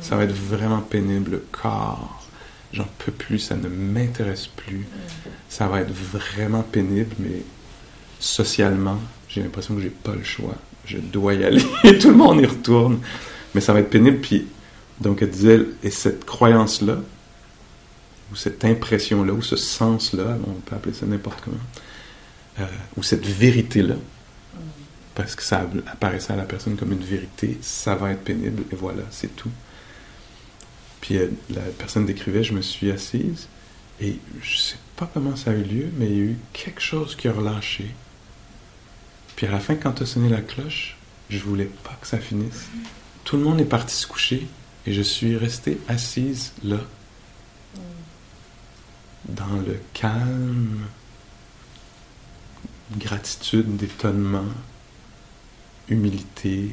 Ça 0.00 0.16
va 0.16 0.24
être 0.24 0.34
vraiment 0.34 0.80
pénible. 0.80 1.32
Le 1.32 1.46
corps, 1.52 2.27
j'en 2.72 2.88
peux 2.98 3.12
plus, 3.12 3.38
ça 3.38 3.56
ne 3.56 3.68
m'intéresse 3.68 4.46
plus. 4.46 4.86
Ça 5.48 5.68
va 5.68 5.80
être 5.80 5.92
vraiment 5.92 6.62
pénible, 6.62 7.14
mais 7.18 7.42
socialement, 8.20 8.98
j'ai 9.28 9.42
l'impression 9.42 9.74
que 9.74 9.80
j'ai 9.80 9.90
pas 9.90 10.14
le 10.14 10.24
choix. 10.24 10.54
Je 10.84 10.98
dois 10.98 11.34
y 11.34 11.44
aller. 11.44 11.62
Tout 12.00 12.10
le 12.10 12.16
monde 12.16 12.40
y 12.40 12.46
retourne. 12.46 13.00
Mais 13.54 13.60
ça 13.60 13.72
va 13.72 13.80
être 13.80 13.90
pénible. 13.90 14.18
Puis, 14.18 14.46
donc, 15.00 15.22
elle 15.22 15.30
disait, 15.30 15.60
et 15.82 15.90
cette 15.90 16.24
croyance-là, 16.24 16.98
ou 18.32 18.36
cette 18.36 18.64
impression-là, 18.64 19.32
ou 19.32 19.42
ce 19.42 19.56
sens-là, 19.56 20.36
on 20.46 20.52
peut 20.52 20.76
appeler 20.76 20.94
ça 20.94 21.06
n'importe 21.06 21.40
comment, 21.42 21.56
euh, 22.60 22.66
ou 22.96 23.02
cette 23.02 23.24
vérité-là, 23.24 23.94
parce 25.14 25.34
que 25.34 25.42
ça 25.42 25.68
apparaissait 25.86 26.32
à 26.32 26.36
la 26.36 26.44
personne 26.44 26.76
comme 26.76 26.92
une 26.92 27.04
vérité, 27.04 27.58
ça 27.62 27.94
va 27.94 28.10
être 28.12 28.22
pénible, 28.22 28.64
et 28.70 28.76
voilà, 28.76 29.02
c'est 29.10 29.34
tout. 29.34 29.50
Puis 31.00 31.16
euh, 31.16 31.28
la 31.50 31.62
personne 31.78 32.06
décrivait, 32.06 32.44
je 32.44 32.52
me 32.52 32.62
suis 32.62 32.90
assise, 32.90 33.48
et 34.00 34.18
je 34.42 34.56
sais 34.56 34.76
pas 34.96 35.10
comment 35.12 35.36
ça 35.36 35.50
a 35.50 35.54
eu 35.54 35.62
lieu, 35.62 35.90
mais 35.96 36.06
il 36.06 36.12
y 36.12 36.20
a 36.20 36.24
eu 36.24 36.36
quelque 36.52 36.80
chose 36.80 37.16
qui 37.16 37.28
a 37.28 37.32
relâché. 37.32 37.86
Puis 39.36 39.46
à 39.46 39.50
la 39.50 39.60
fin, 39.60 39.76
quand 39.76 40.00
a 40.02 40.06
sonné 40.06 40.28
la 40.28 40.40
cloche, 40.40 40.96
je 41.30 41.38
voulais 41.38 41.70
pas 41.84 41.96
que 42.00 42.06
ça 42.06 42.18
finisse. 42.18 42.66
Tout 43.24 43.36
le 43.36 43.44
monde 43.44 43.60
est 43.60 43.64
parti 43.64 43.94
se 43.94 44.06
coucher, 44.06 44.46
et 44.86 44.92
je 44.92 45.02
suis 45.02 45.36
restée 45.36 45.78
assise 45.88 46.52
là, 46.64 46.78
dans 49.28 49.56
le 49.66 49.78
calme, 49.92 50.86
gratitude, 52.96 53.76
d'étonnement, 53.76 54.46
humilité. 55.88 56.70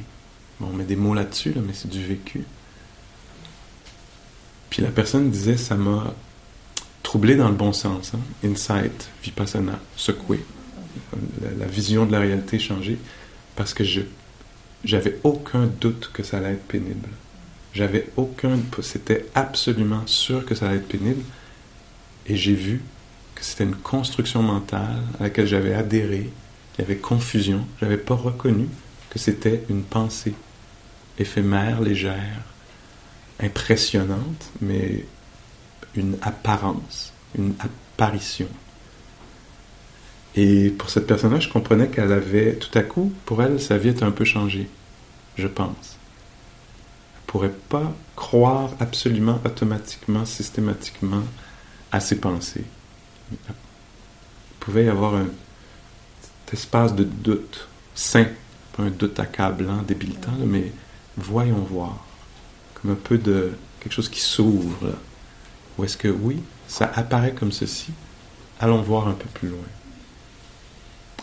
Bon, 0.60 0.70
on 0.72 0.74
met 0.74 0.86
des 0.86 0.96
mots 0.96 1.14
là-dessus, 1.14 1.54
mais 1.56 1.74
c'est 1.74 1.90
du 1.90 2.04
vécu. 2.04 2.46
Puis 4.76 4.84
la 4.84 4.92
personne 4.92 5.32
disait, 5.32 5.56
ça 5.56 5.76
m'a 5.76 6.14
troublé 7.02 7.38
dans 7.38 7.48
le 7.48 7.56
bon 7.56 7.72
sens. 7.72 8.12
Hein? 8.14 8.20
Insight, 8.44 9.10
vipassana, 9.24 9.80
secoué. 9.96 10.44
La, 11.58 11.66
vision 11.66 12.06
de 12.06 12.12
la 12.12 12.20
réalité 12.20 12.60
changée. 12.60 12.98
Parce 13.56 13.74
que 13.74 13.86
j'avais 14.84 15.18
aucun 15.24 15.68
doute 15.80 16.12
que 16.12 16.24
ça 16.24 16.40
allait 16.40 16.52
être 16.52 16.68
pénible. 16.68 17.08
J'avais 17.74 18.10
aucun... 18.18 18.60
C'était 18.82 19.28
absolument 19.34 20.06
sûr 20.08 20.46
que 20.46 20.56
ça 20.56 20.68
allait 20.68 20.80
être 20.80 20.90
pénible. 20.90 21.24
Et 22.28 22.36
j'ai 22.36 22.54
vu 22.54 22.82
que 23.34 23.46
c'était 23.46 23.64
une 23.64 23.78
construction 23.78 24.44
mentale 24.44 25.04
à 25.22 25.24
laquelle 25.24 25.48
j'avais 25.48 25.74
adhéré. 25.74 26.30
Il 26.78 26.82
y 26.82 26.84
avait 26.84 26.98
confusion. 26.98 27.66
Je 27.80 27.86
n'avais 27.86 27.96
pas 27.98 28.16
reconnu 28.16 28.68
que 29.10 29.20
c'était 29.20 29.64
une 29.70 29.84
pensée 29.84 30.34
éphémère, 31.18 31.80
légère, 31.80 32.42
impressionnante, 33.40 34.50
mais 34.62 35.06
une 35.96 36.18
apparence, 36.22 37.14
une 37.38 37.54
apparition. 37.60 38.48
Et 40.36 40.70
pour 40.70 40.90
cette 40.90 41.08
personne-là, 41.08 41.40
je 41.40 41.50
comprenais 41.50 41.88
qu'elle 41.88 42.12
avait, 42.12 42.56
tout 42.56 42.78
à 42.78 42.84
coup, 42.84 43.14
pour 43.26 43.42
elle, 43.42 43.62
sa 43.62 43.78
vie 43.78 43.90
était 43.90 44.04
un 44.04 44.12
peu 44.12 44.26
changée, 44.26 44.70
je 45.38 45.48
pense. 45.48 45.98
Elle 47.16 47.22
ne 47.22 47.28
pourrait 47.28 47.58
pas 47.70 47.94
croire 48.16 48.72
absolument, 48.80 49.40
automatiquement, 49.46 50.26
systématiquement 50.26 51.24
à 51.92 52.00
ses 52.00 52.20
pensées. 52.20 52.66
Il 53.32 53.38
pouvait 54.60 54.86
y 54.86 54.90
avoir 54.90 55.16
un 55.16 55.28
espace 56.52 56.96
de 56.96 57.04
doute 57.04 57.68
sain, 57.94 58.28
pas 58.76 58.84
un 58.84 58.90
doute 58.90 59.20
accablant, 59.20 59.82
débilitant, 59.82 60.38
mais 60.46 60.72
voyons 61.18 61.60
voir, 61.60 62.05
comme 62.76 62.92
un 62.92 62.96
peu 62.96 63.18
de 63.18 63.54
quelque 63.80 63.94
chose 63.94 64.10
qui 64.10 64.22
s'ouvre. 64.22 64.94
Ou 65.78 65.84
est-ce 65.84 65.98
que 65.98 66.08
oui, 66.08 66.42
ça 66.68 66.92
apparaît 66.96 67.34
comme 67.34 67.52
ceci, 67.52 67.92
allons 68.60 68.82
voir 68.82 69.08
un 69.08 69.14
peu 69.14 69.28
plus 69.34 69.50
loin. 69.50 69.60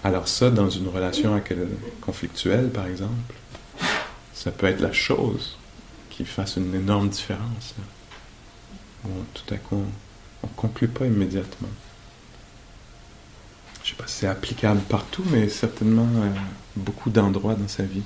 Alors 0.04 0.28
ça, 0.28 0.50
dans 0.50 0.68
une 0.68 0.88
relation 0.88 1.40
conflictuelle, 2.00 2.70
par 2.70 2.86
exemple, 2.86 3.34
ça 4.34 4.50
peut 4.50 4.66
être 4.66 4.80
la 4.80 4.92
chose 4.92 5.56
qui 6.10 6.24
fasse 6.24 6.56
une 6.56 6.74
énorme 6.74 7.08
différence. 7.08 7.74
tout 9.04 9.54
à 9.54 9.56
coup, 9.56 9.84
on 10.42 10.46
ne 10.46 10.52
conclut 10.56 10.88
pas 10.88 11.06
immédiatement. 11.06 11.68
Je 13.82 13.88
ne 13.88 13.96
sais 13.96 14.02
pas 14.02 14.06
si 14.06 14.18
c'est 14.18 14.26
applicable 14.26 14.80
partout, 14.80 15.24
mais 15.30 15.48
certainement 15.48 16.08
à 16.22 16.26
euh, 16.26 16.30
beaucoup 16.76 17.10
d'endroits 17.10 17.54
dans 17.54 17.68
sa 17.68 17.82
vie. 17.82 18.02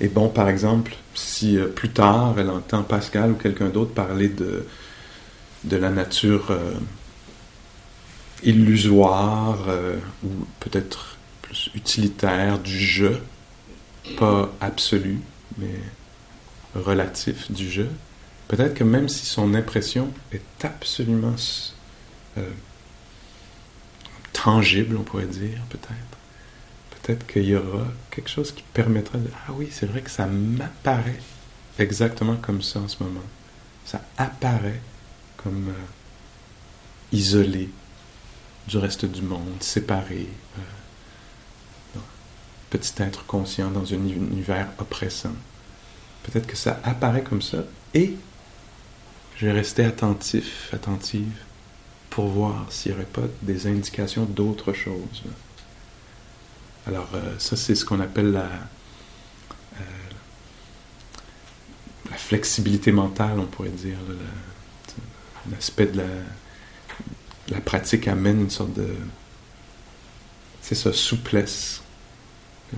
Et 0.00 0.08
bon, 0.08 0.28
par 0.28 0.48
exemple, 0.48 0.96
si 1.14 1.58
euh, 1.58 1.66
plus 1.66 1.90
tard 1.90 2.34
elle 2.38 2.50
entend 2.50 2.82
Pascal 2.82 3.32
ou 3.32 3.34
quelqu'un 3.34 3.68
d'autre 3.68 3.92
parler 3.92 4.28
de, 4.28 4.66
de 5.64 5.76
la 5.76 5.90
nature 5.90 6.50
euh, 6.50 6.72
illusoire 8.42 9.66
ou 10.24 10.28
peut-être 10.60 11.18
plus 11.42 11.70
utilitaire 11.74 12.58
du 12.58 12.78
jeu, 12.78 13.20
pas 14.16 14.50
absolu, 14.60 15.20
mais 15.58 15.74
relatif 16.74 17.52
du 17.52 17.70
jeu, 17.70 17.88
Peut-être 18.50 18.74
que 18.74 18.82
même 18.82 19.08
si 19.08 19.26
son 19.26 19.54
impression 19.54 20.12
est 20.32 20.64
absolument 20.64 21.36
euh, 22.36 22.50
tangible, 24.32 24.96
on 24.98 25.04
pourrait 25.04 25.26
dire, 25.26 25.60
peut-être, 25.68 26.09
peut-être 27.10 27.26
qu'il 27.26 27.44
y 27.44 27.56
aura 27.56 27.86
quelque 28.10 28.30
chose 28.30 28.52
qui 28.52 28.62
permettra 28.72 29.18
de... 29.18 29.28
Ah 29.48 29.52
oui, 29.52 29.68
c'est 29.72 29.86
vrai 29.86 30.00
que 30.00 30.10
ça 30.10 30.26
m'apparaît 30.26 31.18
exactement 31.78 32.36
comme 32.36 32.62
ça 32.62 32.78
en 32.78 32.86
ce 32.88 33.02
moment. 33.02 33.24
Ça 33.84 34.02
apparaît 34.16 34.80
comme 35.36 35.70
euh, 35.70 37.16
isolé 37.16 37.68
du 38.68 38.78
reste 38.78 39.06
du 39.06 39.22
monde, 39.22 39.56
séparé, 39.60 40.28
euh, 40.58 41.98
petit 42.70 42.92
être 43.02 43.26
conscient 43.26 43.70
dans 43.70 43.92
un 43.92 43.96
univers 43.96 44.68
oppressant. 44.78 45.34
Peut-être 46.22 46.46
que 46.46 46.56
ça 46.56 46.78
apparaît 46.84 47.24
comme 47.24 47.42
ça 47.42 47.64
et 47.92 48.14
je 49.36 49.46
vais 49.46 49.52
rester 49.52 49.84
attentif, 49.84 50.72
attentive, 50.72 51.42
pour 52.08 52.26
voir 52.26 52.66
s'il 52.70 52.92
n'y 52.92 52.98
aurait 52.98 53.06
pas 53.06 53.22
des 53.42 53.66
indications 53.66 54.26
d'autres 54.26 54.72
choses. 54.72 55.24
Alors, 56.90 57.08
euh, 57.14 57.38
ça, 57.38 57.56
c'est 57.56 57.74
ce 57.74 57.84
qu'on 57.84 58.00
appelle 58.00 58.32
la, 58.32 58.48
euh, 59.80 59.84
flexibilité 62.16 62.92
mentale, 62.92 63.38
on 63.38 63.46
pourrait 63.46 63.70
dire. 63.70 63.96
L'aspect 65.50 65.86
de 65.86 65.98
la, 65.98 66.04
la 67.48 67.60
pratique 67.60 68.08
amène 68.08 68.42
une 68.42 68.50
sorte 68.50 68.74
de. 68.74 68.88
C'est 70.60 70.74
ça, 70.74 70.92
souplesse. 70.92 71.80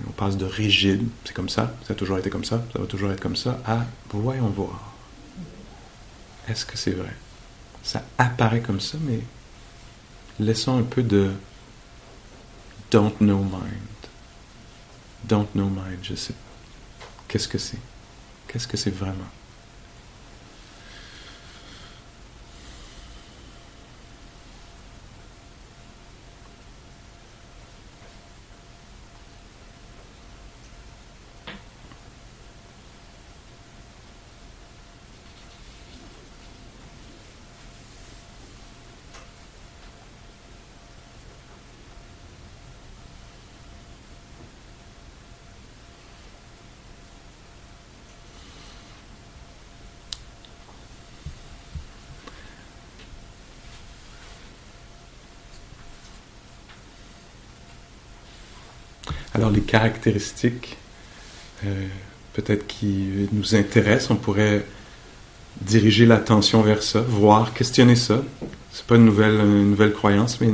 On 0.07 0.11
passe 0.11 0.37
de 0.37 0.45
rigide, 0.45 1.07
c'est 1.25 1.33
comme 1.33 1.49
ça, 1.49 1.75
ça 1.85 1.93
a 1.93 1.95
toujours 1.95 2.17
été 2.17 2.31
comme 2.31 2.45
ça, 2.45 2.63
ça 2.73 2.79
va 2.79 2.87
toujours 2.87 3.11
être 3.11 3.19
comme 3.19 3.35
ça, 3.35 3.61
à 3.63 3.85
voyons 4.09 4.47
voir 4.47 4.93
est-ce 6.47 6.65
que 6.65 6.77
c'est 6.77 6.91
vrai? 6.91 7.13
Ça 7.83 8.03
apparaît 8.17 8.61
comme 8.61 8.79
ça, 8.79 8.97
mais 9.01 9.19
laissons 10.39 10.77
un 10.77 10.83
peu 10.83 11.03
de 11.03 11.31
don't 12.91 13.13
know 13.19 13.39
mind. 13.39 13.92
Don't 15.25 15.47
know 15.55 15.69
mind, 15.69 15.99
je 16.01 16.15
sais 16.15 16.33
pas. 16.33 17.07
Qu'est-ce 17.27 17.47
que 17.47 17.57
c'est? 17.57 17.79
Qu'est-ce 18.47 18.67
que 18.67 18.77
c'est 18.77 18.93
vraiment? 18.93 19.29
Alors 59.43 59.53
les 59.53 59.61
caractéristiques, 59.61 60.77
euh, 61.65 61.87
peut-être 62.31 62.65
qui 62.65 63.27
nous 63.33 63.55
intéressent, 63.55 64.11
on 64.11 64.15
pourrait 64.15 64.65
diriger 65.59 66.05
l'attention 66.05 66.61
vers 66.61 66.81
ça, 66.81 67.01
voir, 67.01 67.53
questionner 67.53 67.97
ça. 67.97 68.23
C'est 68.71 68.85
pas 68.85 68.95
une 68.95 69.03
nouvelle, 69.03 69.33
une 69.33 69.71
nouvelle 69.71 69.91
croyance, 69.91 70.39
mais 70.39 70.47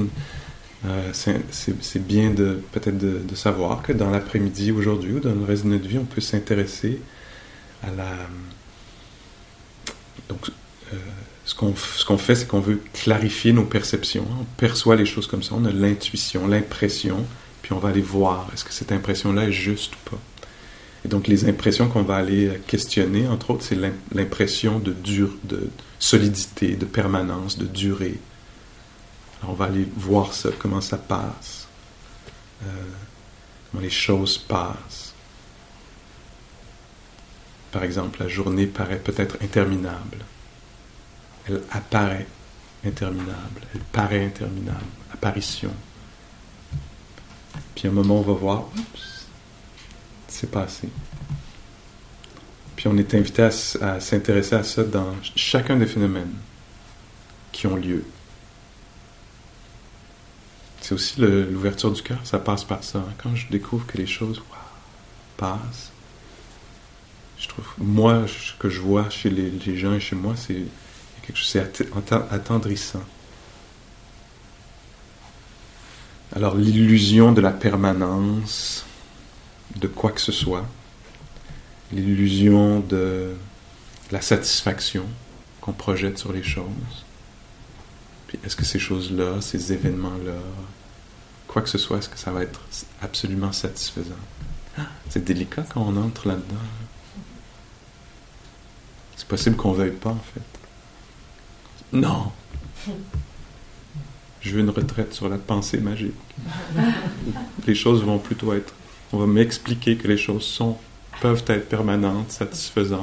euh, 0.87 1.11
c'est 1.13 2.07
bien 2.07 2.31
de 2.31 2.63
peut-être 2.71 2.97
de, 2.97 3.19
de, 3.19 3.35
savoir 3.35 3.83
que 3.83 3.93
dans 3.93 4.09
l'après-midi 4.09 4.71
aujourd'hui 4.71 5.13
ou 5.13 5.19
dans 5.19 5.35
le 5.35 5.45
reste 5.45 5.65
de 5.65 5.69
notre 5.69 5.87
vie, 5.87 5.99
on 5.99 6.05
peut 6.05 6.19
s'intéresser 6.19 6.99
à 7.83 7.91
la. 7.91 8.09
Donc, 10.29 10.49
euh, 10.93 10.97
ce 11.45 11.53
qu'on 11.53 11.75
ce 11.75 12.05
qu'on 12.05 12.17
fait, 12.17 12.33
c'est 12.33 12.47
qu'on 12.47 12.59
veut 12.59 12.81
clarifier 12.93 13.53
nos 13.53 13.65
perceptions. 13.65 14.25
On 14.41 14.45
perçoit 14.57 14.95
les 14.95 15.05
choses 15.05 15.27
comme 15.27 15.43
ça. 15.43 15.53
On 15.53 15.65
a 15.65 15.71
l'intuition, 15.71 16.47
l'impression 16.47 17.27
on 17.73 17.79
va 17.79 17.89
aller 17.89 18.01
voir 18.01 18.49
est-ce 18.53 18.65
que 18.65 18.73
cette 18.73 18.91
impression-là 18.91 19.45
est 19.45 19.51
juste 19.51 19.93
ou 19.95 20.09
pas? 20.11 20.19
Et 21.05 21.07
donc 21.07 21.27
les 21.27 21.47
impressions 21.47 21.87
qu'on 21.87 22.03
va 22.03 22.17
aller 22.17 22.59
questionner, 22.67 23.27
entre 23.27 23.51
autres, 23.51 23.63
c'est 23.63 23.77
l'impression 24.13 24.79
de, 24.79 24.91
dur, 24.91 25.29
de 25.43 25.69
solidité, 25.97 26.75
de 26.75 26.85
permanence, 26.85 27.57
de 27.57 27.65
durée. 27.65 28.19
Alors 29.41 29.51
on 29.51 29.55
va 29.55 29.65
aller 29.65 29.87
voir 29.95 30.33
ça, 30.33 30.49
comment 30.57 30.81
ça 30.81 30.97
passe, 30.97 31.67
euh, 32.63 32.67
comment 33.71 33.81
les 33.81 33.89
choses 33.89 34.37
passent. 34.37 35.13
Par 37.71 37.83
exemple, 37.83 38.21
la 38.21 38.27
journée 38.27 38.65
paraît 38.65 38.99
peut-être 38.99 39.37
interminable. 39.41 40.25
Elle 41.47 41.61
apparaît 41.71 42.27
interminable. 42.85 43.61
Elle 43.73 43.81
paraît 43.81 44.25
interminable. 44.25 44.85
Apparition. 45.13 45.71
Puis 47.75 47.87
à 47.87 47.91
un 47.91 47.93
moment, 47.93 48.19
on 48.19 48.21
va 48.21 48.33
voir, 48.33 48.65
c'est 50.27 50.51
passé. 50.51 50.89
Puis 52.75 52.87
on 52.87 52.97
est 52.97 53.13
invité 53.13 53.43
à, 53.43 53.99
s'intéresser 53.99 54.55
à 54.55 54.63
ça 54.63 54.83
dans 54.83 55.13
chacun 55.35 55.75
des 55.75 55.85
phénomènes 55.85 56.33
qui 57.51 57.67
ont 57.67 57.75
lieu. 57.75 58.05
C'est 60.79 60.93
aussi 60.93 61.19
l'ouverture 61.19 61.91
du 61.91 62.01
cœur, 62.01 62.19
ça 62.23 62.39
passe 62.39 62.63
par 62.63 62.83
ça. 62.83 63.03
Quand 63.21 63.35
je 63.35 63.47
découvre 63.49 63.85
que 63.85 63.97
les 63.97 64.07
choses 64.07 64.41
passent, 65.35 65.91
je 67.37 67.47
trouve, 67.47 67.65
moi, 67.77 68.25
ce 68.27 68.53
que 68.57 68.69
je 68.69 68.79
vois 68.79 69.09
chez 69.09 69.29
les, 69.29 69.77
gens 69.77 69.93
et 69.93 69.99
chez 69.99 70.15
moi, 70.15 70.35
c'est 70.35 70.63
quelque 71.21 71.37
chose, 71.37 71.49
c'est 71.49 71.87
attendrissant. 72.31 73.03
Alors 76.35 76.55
l'illusion 76.55 77.31
de 77.31 77.41
la 77.41 77.51
permanence 77.51 78.85
de 79.75 79.87
quoi 79.87 80.11
que 80.11 80.21
ce 80.21 80.31
soit, 80.31 80.65
l'illusion 81.91 82.79
de 82.81 83.35
la 84.11 84.21
satisfaction 84.21 85.05
qu'on 85.61 85.73
projette 85.73 86.17
sur 86.17 86.31
les 86.31 86.43
choses. 86.43 87.05
Puis 88.27 88.39
est-ce 88.43 88.55
que 88.55 88.65
ces 88.65 88.79
choses-là, 88.79 89.41
ces 89.41 89.73
événements-là, 89.73 90.37
quoi 91.47 91.63
que 91.63 91.69
ce 91.69 91.79
soit, 91.79 91.97
est-ce 91.97 92.09
que 92.09 92.19
ça 92.19 92.31
va 92.31 92.43
être 92.43 92.61
absolument 93.01 93.51
satisfaisant? 93.51 94.13
Ah, 94.77 94.87
c'est 95.09 95.23
délicat 95.23 95.65
quand 95.73 95.81
on 95.81 95.97
entre 95.97 96.27
là-dedans. 96.27 96.55
C'est 99.17 99.27
possible 99.27 99.55
qu'on 99.55 99.73
veuille 99.73 99.91
pas, 99.91 100.11
en 100.11 100.19
fait. 100.33 100.41
Non! 101.91 102.31
Je 104.41 104.51
veux 104.51 104.61
une 104.61 104.69
retraite 104.69 105.13
sur 105.13 105.29
la 105.29 105.37
pensée 105.37 105.79
magique. 105.79 106.13
les 107.67 107.75
choses 107.75 108.03
vont 108.03 108.19
plutôt 108.19 108.53
être. 108.53 108.73
On 109.11 109.17
va 109.17 109.25
m'expliquer 109.25 109.95
que 109.95 110.07
les 110.07 110.17
choses 110.17 110.43
sont, 110.43 110.77
peuvent 111.21 111.43
être 111.47 111.67
permanentes, 111.67 112.31
satisfaisantes 112.31 113.01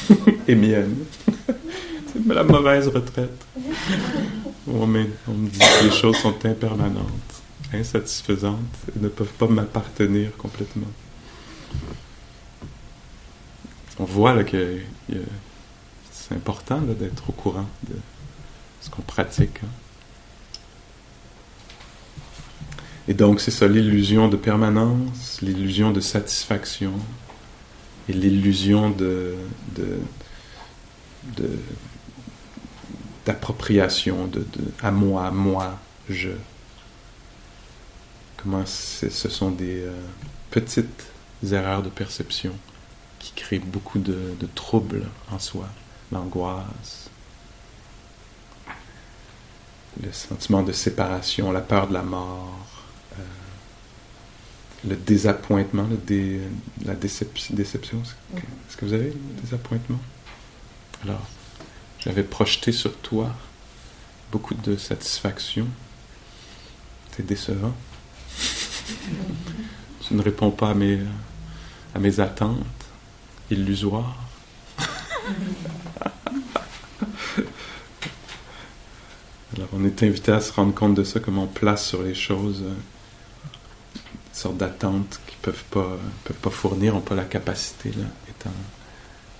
et 0.48 0.54
miennes. 0.54 1.04
C'est 2.12 2.26
la 2.32 2.44
mauvaise 2.44 2.88
retraite. 2.88 3.44
On 4.68 4.86
me, 4.86 5.06
on 5.28 5.32
me 5.32 5.48
dit 5.48 5.58
que 5.58 5.84
les 5.84 5.90
choses 5.90 6.16
sont 6.16 6.34
impermanentes, 6.44 7.42
insatisfaisantes 7.72 8.58
et 8.94 9.00
ne 9.02 9.08
peuvent 9.08 9.32
pas 9.38 9.48
m'appartenir 9.48 10.36
complètement. 10.36 10.88
On 13.98 14.04
voit 14.04 14.34
là, 14.34 14.44
que 14.44 14.78
c'est 16.12 16.34
important 16.34 16.80
d'être 16.80 17.30
au 17.30 17.32
courant 17.32 17.66
de 17.88 17.94
ce 18.80 18.90
qu'on 18.90 19.02
pratique. 19.02 19.58
Hein. 19.64 19.68
Et 23.08 23.14
donc, 23.14 23.40
c'est 23.40 23.50
ça, 23.50 23.68
l'illusion 23.68 24.28
de 24.28 24.36
permanence, 24.36 25.40
l'illusion 25.40 25.92
de 25.92 26.00
satisfaction 26.00 26.92
et 28.08 28.12
l'illusion 28.12 28.90
de, 28.90 29.36
d'appropriation, 33.24 34.26
de, 34.26 34.44
à 34.82 34.90
moi, 34.90 35.30
moi, 35.30 35.78
je. 36.08 36.30
Comment 38.36 38.64
ce 38.66 39.08
sont 39.08 39.50
des 39.50 39.80
euh, 39.80 39.92
petites 40.50 41.06
erreurs 41.50 41.82
de 41.82 41.88
perception 41.88 42.52
qui 43.18 43.32
créent 43.32 43.58
beaucoup 43.58 43.98
de, 43.98 44.34
de 44.38 44.46
troubles 44.54 45.06
en 45.32 45.38
soi, 45.40 45.68
l'angoisse, 46.12 47.10
le 50.02 50.12
sentiment 50.12 50.62
de 50.62 50.72
séparation, 50.72 51.50
la 51.50 51.60
peur 51.60 51.88
de 51.88 51.94
la 51.94 52.02
mort, 52.02 52.65
le 54.88 54.96
désappointement, 54.96 55.88
la 56.84 56.94
déception. 56.94 57.54
Est-ce 57.56 58.76
que 58.76 58.84
vous 58.84 58.92
avez 58.92 59.10
le 59.10 59.40
désappointement? 59.42 60.00
Alors, 61.04 61.26
j'avais 62.00 62.22
projeté 62.22 62.72
sur 62.72 62.96
toi 62.98 63.34
beaucoup 64.30 64.54
de 64.54 64.76
satisfaction. 64.76 65.66
C'est 67.12 67.26
décevant. 67.26 67.74
tu 70.06 70.14
ne 70.14 70.22
réponds 70.22 70.50
pas 70.50 70.70
à 70.70 70.74
mes, 70.74 71.00
à 71.94 71.98
mes 71.98 72.20
attentes 72.20 72.64
illusoires. 73.50 74.22
Alors, 79.56 79.68
on 79.72 79.84
est 79.84 80.02
invité 80.02 80.32
à 80.32 80.40
se 80.40 80.52
rendre 80.52 80.74
compte 80.74 80.94
de 80.94 81.04
ça, 81.04 81.20
comment 81.20 81.44
on 81.44 81.48
place 81.48 81.86
sur 81.88 82.02
les 82.02 82.14
choses 82.14 82.62
euh, 82.64 82.74
sortes 84.36 84.58
d'attentes 84.58 85.20
qui 85.26 85.36
peuvent 85.40 85.64
pas 85.70 85.96
peuvent 86.24 86.36
pas 86.36 86.50
fournir, 86.50 86.94
n'ont 86.94 87.00
pas 87.00 87.14
la 87.14 87.24
capacité, 87.24 87.90
là, 87.92 88.04
étant 88.28 88.52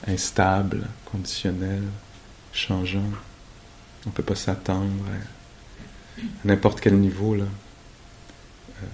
instable, 0.07 0.87
conditionnel, 1.05 1.83
changeant. 2.53 3.11
On 4.07 4.11
peut 4.11 4.23
pas 4.23 4.35
s'attendre 4.35 5.05
à, 5.11 6.21
n'importe 6.45 6.81
quel 6.81 6.99
niveau 6.99 7.35
là, 7.35 7.45
euh, 7.45 8.87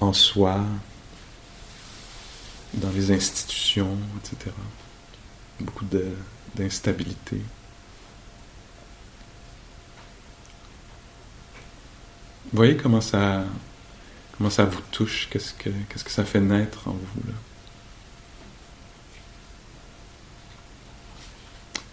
en 0.00 0.12
soi, 0.12 0.64
dans 2.74 2.90
les 2.90 3.10
institutions, 3.10 3.96
etc. 4.18 4.50
Beaucoup 5.60 5.86
d'instabilité. 6.54 7.36
Vous 12.52 12.58
voyez 12.58 12.76
comment 12.76 13.00
ça, 13.00 13.44
Comment 14.36 14.50
ça 14.50 14.64
vous 14.64 14.80
touche? 14.90 15.28
Qu'est-ce 15.30 15.54
que, 15.54 15.70
ça 16.10 16.24
fait 16.24 16.40
naître 16.40 16.88
en 16.88 16.92
vous 16.92 17.28
là? 17.28 17.34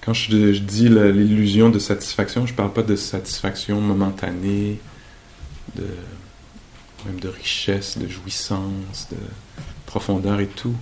Quand 0.02 0.14
je, 0.16 0.58
dis 0.58 0.90
l'illusion 0.90 1.70
de 1.70 1.78
satisfaction, 1.78 2.48
je 2.48 2.54
ne 2.54 2.58
parle 2.58 2.74
pas 2.74 2.82
de 2.82 2.96
satisfaction 2.96 3.80
momentanée, 3.80 4.80
de 5.76 5.86
même 7.06 7.20
de 7.20 7.28
richesse, 7.28 8.00
de 8.00 8.08
jouissance, 8.08 9.08
de 9.12 9.18
profondeur 9.86 10.40
et 10.40 10.48
tout. 10.48 10.76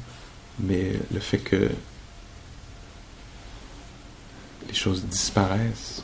Mais 0.61 0.93
le 1.13 1.19
fait 1.19 1.39
que 1.39 1.69
les 4.67 4.73
choses 4.73 5.03
disparaissent. 5.03 6.03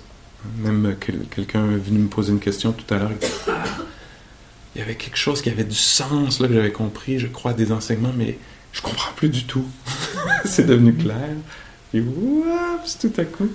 Même 0.57 0.95
quelqu'un 1.31 1.71
est 1.71 1.77
venu 1.77 1.99
me 1.99 2.07
poser 2.09 2.33
une 2.33 2.39
question 2.39 2.73
tout 2.73 2.93
à 2.93 2.97
l'heure. 2.97 3.11
Il 4.75 4.79
y 4.79 4.81
avait 4.81 4.95
quelque 4.95 5.17
chose 5.17 5.41
qui 5.41 5.49
avait 5.49 5.63
du 5.63 5.75
sens, 5.75 6.41
là, 6.41 6.47
que 6.47 6.53
j'avais 6.53 6.71
compris, 6.71 7.17
je 7.17 7.27
crois, 7.27 7.53
des 7.53 7.71
enseignements, 7.71 8.13
mais 8.15 8.37
je 8.73 8.81
comprends 8.81 9.13
plus 9.15 9.29
du 9.29 9.45
tout. 9.45 9.65
c'est 10.45 10.65
devenu 10.65 10.93
clair. 10.93 11.29
Et 11.93 12.03
tout 12.99 13.13
à 13.17 13.23
coup, 13.23 13.49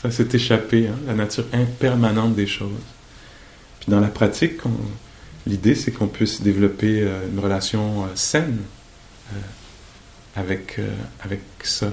ça 0.00 0.10
s'est 0.10 0.28
échappé, 0.32 0.88
hein, 0.88 0.96
la 1.06 1.14
nature 1.14 1.44
impermanente 1.52 2.34
des 2.34 2.46
choses. 2.46 2.80
Puis 3.80 3.90
dans 3.90 4.00
la 4.00 4.08
pratique, 4.08 4.60
l'idée, 5.46 5.74
c'est 5.74 5.92
qu'on 5.92 6.06
puisse 6.06 6.40
développer 6.40 7.02
euh, 7.02 7.28
une 7.30 7.38
relation 7.38 8.04
euh, 8.04 8.06
saine 8.14 8.58
euh, 9.32 9.36
avec, 10.36 10.80
avec 11.22 11.40
ça. 11.62 11.92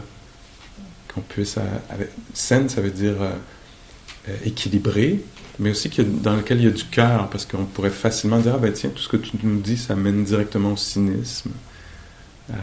Qu'on 1.14 1.22
puisse. 1.22 1.58
Avec, 1.90 2.10
saine, 2.34 2.70
ça 2.70 2.82
veut 2.82 2.92
dire 2.92 3.16
équilibré, 4.46 5.20
mais 5.60 5.72
aussi 5.72 5.90
dans 5.90 6.36
lequel 6.36 6.60
il 6.60 6.64
y 6.66 6.68
a 6.68 6.72
du 6.72 6.86
cœur, 6.86 7.30
parce 7.30 7.46
qu'on 7.46 7.66
pourrait 7.66 7.90
facilement 7.90 8.40
dire 8.40 8.54
Ah 8.56 8.60
ben 8.60 8.74
tiens, 8.74 8.90
tout 8.90 9.02
ce 9.02 9.10
que 9.10 9.18
tu 9.18 9.38
nous 9.44 9.60
dis, 9.60 9.78
ça 9.78 9.96
mène 9.96 10.24
directement 10.24 10.74
au 10.74 10.78
cynisme, 10.78 11.52
à, 12.50 12.56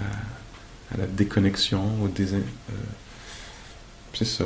la 0.99 1.07
déconnexion, 1.07 1.83
au 2.03 2.09
désir. 2.09 2.41
c'est 4.15 4.25
ça, 4.25 4.45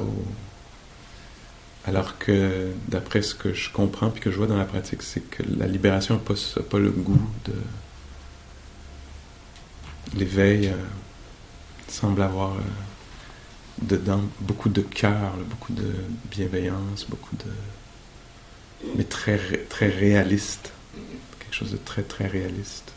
alors 1.87 2.19
que, 2.19 2.73
d'après 2.89 3.23
ce 3.23 3.35
que 3.35 3.55
je 3.55 3.71
comprends 3.73 4.11
puis 4.11 4.21
que 4.21 4.31
je 4.31 4.37
vois 4.37 4.47
dans 4.47 4.59
la 4.59 4.65
pratique, 4.67 5.03
c'est 5.03 5.21
que 5.21 5.43
la 5.59 5.67
libération 5.67 6.15
n'a 6.15 6.21
pas, 6.21 6.35
pas, 6.69 6.79
le 6.79 6.91
goût 6.91 7.21
de. 7.47 7.55
L'éveil 10.19 10.69
euh, 10.69 10.75
semble 11.89 12.21
avoir 12.23 12.53
euh, 12.53 12.61
dedans 13.81 14.21
beaucoup 14.41 14.69
de 14.69 14.83
cœur, 14.83 15.33
beaucoup 15.49 15.73
de 15.73 15.95
bienveillance, 16.31 17.07
beaucoup 17.09 17.37
de. 17.37 17.51
Mais 18.97 19.05
très, 19.05 19.39
très 19.69 19.89
réaliste. 19.89 20.73
Quelque 21.39 21.55
chose 21.55 21.73
de 21.73 21.77
très, 21.77 22.03
très 22.03 22.27
réaliste. 22.27 22.93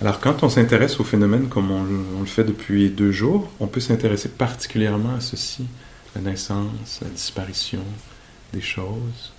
Alors, 0.00 0.20
quand 0.20 0.44
on 0.44 0.48
s'intéresse 0.48 1.00
au 1.00 1.04
phénomène 1.04 1.48
comme 1.48 1.70
on, 1.72 2.20
le 2.20 2.26
fait 2.26 2.44
depuis 2.44 2.88
deux 2.88 3.10
jours, 3.10 3.50
on 3.58 3.66
peut 3.66 3.80
s'intéresser 3.80 4.28
particulièrement 4.28 5.16
à 5.16 5.20
ceci 5.20 5.66
la 6.14 6.20
naissance, 6.20 7.00
la 7.02 7.08
disparition 7.08 7.82
des 8.52 8.60
choses, 8.60 9.32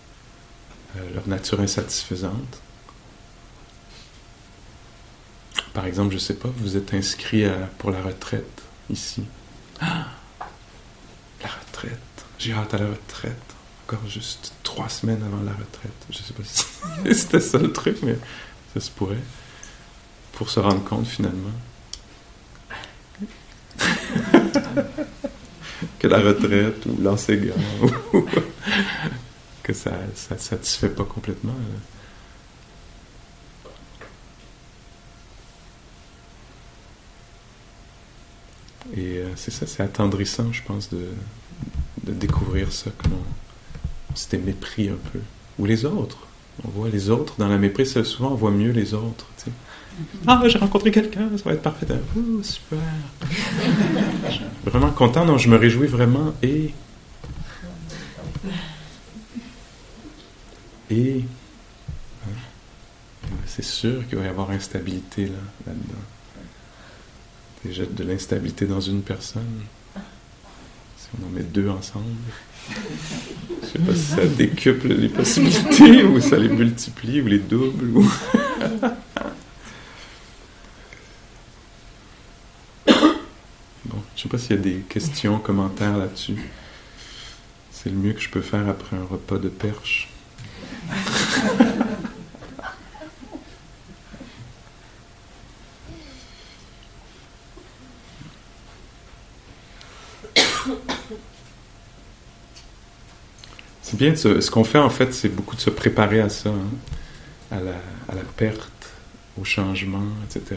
euh, 0.97 1.14
leur 1.16 1.28
nature 1.28 1.62
insatisfaisante. 1.62 2.62
Par 5.74 5.86
exemple, 5.86 6.12
je 6.12 6.16
ne 6.16 6.20
sais 6.20 6.36
pas, 6.36 6.49
vous 6.57 6.76
êtes 6.76 6.93
inscrit 6.93 7.45
pour 7.78 7.91
la 7.91 8.01
retraite 8.01 8.62
ici. 8.89 9.24
Ah! 9.80 10.07
La 11.41 11.47
retraite. 11.47 12.09
J'ai 12.40 12.54
hâte 12.54 12.74
à 12.74 12.78
la 12.78 12.88
retraite. 12.88 13.36
Encore 13.86 14.08
juste 14.08 14.54
trois 14.64 14.88
semaines 14.88 15.22
avant 15.24 15.44
la 15.44 15.52
retraite. 15.52 15.92
Je 16.10 16.18
sais 16.20 16.34
pas 16.34 16.44
si 16.44 16.64
c'était 17.14 17.42
ça 17.42 17.58
le 17.58 17.72
truc, 17.74 17.98
mais 18.02 18.16
ça 18.74 18.80
se 18.80 18.90
pourrait 18.90 19.18
pour 20.34 20.50
se 20.50 20.60
rendre 20.62 20.84
compte 20.86 21.06
finalement 21.06 21.52
que 26.00 26.08
la 26.08 26.20
retraite 26.20 26.86
ou 26.86 26.96
l'enseignement 27.02 27.56
que 29.64 29.74
ça 29.74 29.92
ne 30.32 30.38
satisfait 30.38 30.90
pas 30.90 31.04
complètement. 31.04 31.56
Et 38.96 39.18
euh, 39.18 39.36
c'est 39.36 39.52
ça, 39.52 39.68
c'est 39.68 39.84
attendrissant, 39.84 40.52
je 40.52 40.64
pense, 40.64 40.90
de, 40.90 41.06
de 42.10 42.16
découvrir 42.16 42.72
ça, 42.72 42.91
comment 43.01 43.24
c'était 44.16 44.38
mépris 44.38 44.89
un 44.89 44.97
peu. 45.12 45.20
Ou 45.57 45.66
les 45.66 45.86
autres. 45.86 46.18
On 46.66 46.70
voit 46.70 46.89
les 46.89 47.10
autres 47.10 47.36
dans 47.38 47.47
la 47.47 47.57
méprise, 47.57 48.01
souvent 48.03 48.32
on 48.32 48.36
voit 48.36 48.51
mieux 48.51 48.72
les 48.72 48.93
autres. 48.93 49.26
Tu 49.38 49.45
sais. 49.45 49.51
Ah, 50.28 50.41
j'ai 50.45 50.57
rencontré 50.57 50.91
quelqu'un, 50.91 51.30
ça 51.38 51.43
va 51.43 51.53
être 51.53 51.62
parfait. 51.62 51.88
Oh, 52.18 52.43
super. 52.43 52.80
vraiment 54.66 54.91
content, 54.91 55.26
non, 55.26 55.38
je 55.38 55.49
me 55.49 55.57
réjouis 55.57 55.88
vraiment 55.88 56.34
et. 56.41 56.74
Et. 60.89 61.24
C'est 63.45 63.64
sûr 63.64 64.07
qu'il 64.07 64.18
va 64.18 64.26
y 64.26 64.28
avoir 64.28 64.51
instabilité 64.51 65.26
là, 65.26 65.39
là-dedans. 65.68 66.05
Déjà 67.66 67.84
de 67.86 68.03
l'instabilité 68.03 68.66
dans 68.66 68.80
une 68.80 69.01
personne. 69.01 69.64
On 71.18 71.26
en 71.26 71.30
met 71.30 71.43
deux 71.43 71.70
ensemble. 71.70 72.05
Je 73.62 73.68
sais 73.68 73.80
pas 73.80 73.95
si 73.95 74.03
ça 74.03 74.26
décuple 74.26 74.89
les 74.89 75.10
possibilités 75.10 76.03
ou 76.03 76.20
ça 76.20 76.38
les 76.38 76.49
multiplie 76.49 77.22
ou 77.22 77.28
les 77.28 77.39
double. 77.39 77.97
Ou... 77.97 78.12
Je 84.16 84.24
sais 84.24 84.30
pas 84.30 84.38
s'il 84.38 84.57
y 84.57 84.60
a 84.60 84.62
des 84.62 84.80
questions, 84.89 85.39
commentaires 85.39 85.97
là-dessus. 85.97 86.36
C'est 87.72 87.89
le 87.89 87.95
mieux 87.95 88.12
que 88.12 88.20
je 88.20 88.30
peux 88.30 88.41
faire 88.41 88.68
après 88.68 88.97
un 88.97 89.05
repas 89.05 89.38
de 89.38 89.47
perche. 89.47 90.10
Bien, 104.00 104.16
ce, 104.16 104.50
qu'on 104.50 104.64
fait 104.64 104.78
en 104.78 104.89
fait, 104.89 105.14
c'est 105.14 105.28
beaucoup 105.28 105.58
de 105.58 105.62
se 105.62 105.70
préparer 105.70 106.22
à 106.22 106.30
ça, 106.30 106.52
hein. 106.52 107.52
à, 107.52 107.60
la, 108.16 108.22
perte, 108.38 108.72
au 109.38 109.43
changement, 109.43 110.06
etc. 110.24 110.56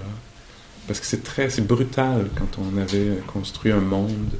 Parce 0.87 1.01
que 1.01 1.07
c'est 1.07 1.25
très, 1.25 1.51
c'est 1.51 1.67
brutal 1.67 2.29
quand 2.37 2.61
on 2.61 2.79
avait 2.81 3.19
construit 3.27 3.73
un 3.73 3.81
monde 3.81 4.31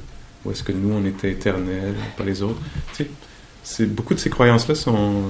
où 0.45 0.51
est-ce 0.51 0.63
que 0.63 0.71
nous 0.71 0.93
on 0.93 1.03
était 1.03 1.31
éternels, 1.31 1.95
pas 2.15 2.23
les 2.23 2.41
autres. 2.43 2.61
Tu 2.93 3.03
sais, 3.03 3.09
c'est, 3.61 3.93
beaucoup 3.93 4.13
de 4.13 4.19
ces 4.19 4.29
croyances-là 4.29 4.73
sont 4.73 5.23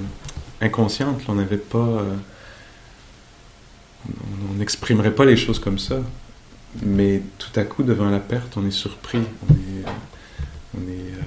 inconscientes. 0.61 1.21
on 1.27 1.33
n'avait 1.33 1.57
pas, 1.57 1.79
euh, 1.79 2.13
on 4.51 4.53
n'exprimerait 4.59 5.15
pas 5.15 5.25
les 5.25 5.35
choses 5.35 5.57
comme 5.57 5.79
ça. 5.79 5.99
Mais 6.83 7.23
tout 7.39 7.59
à 7.59 7.63
coup, 7.63 7.81
devant 7.81 8.11
la 8.11 8.19
perte, 8.19 8.55
on 8.55 8.67
est 8.67 8.71
surpris. 8.71 9.21
On 9.49 9.53
est 9.53 9.85
euh, 10.87 11.21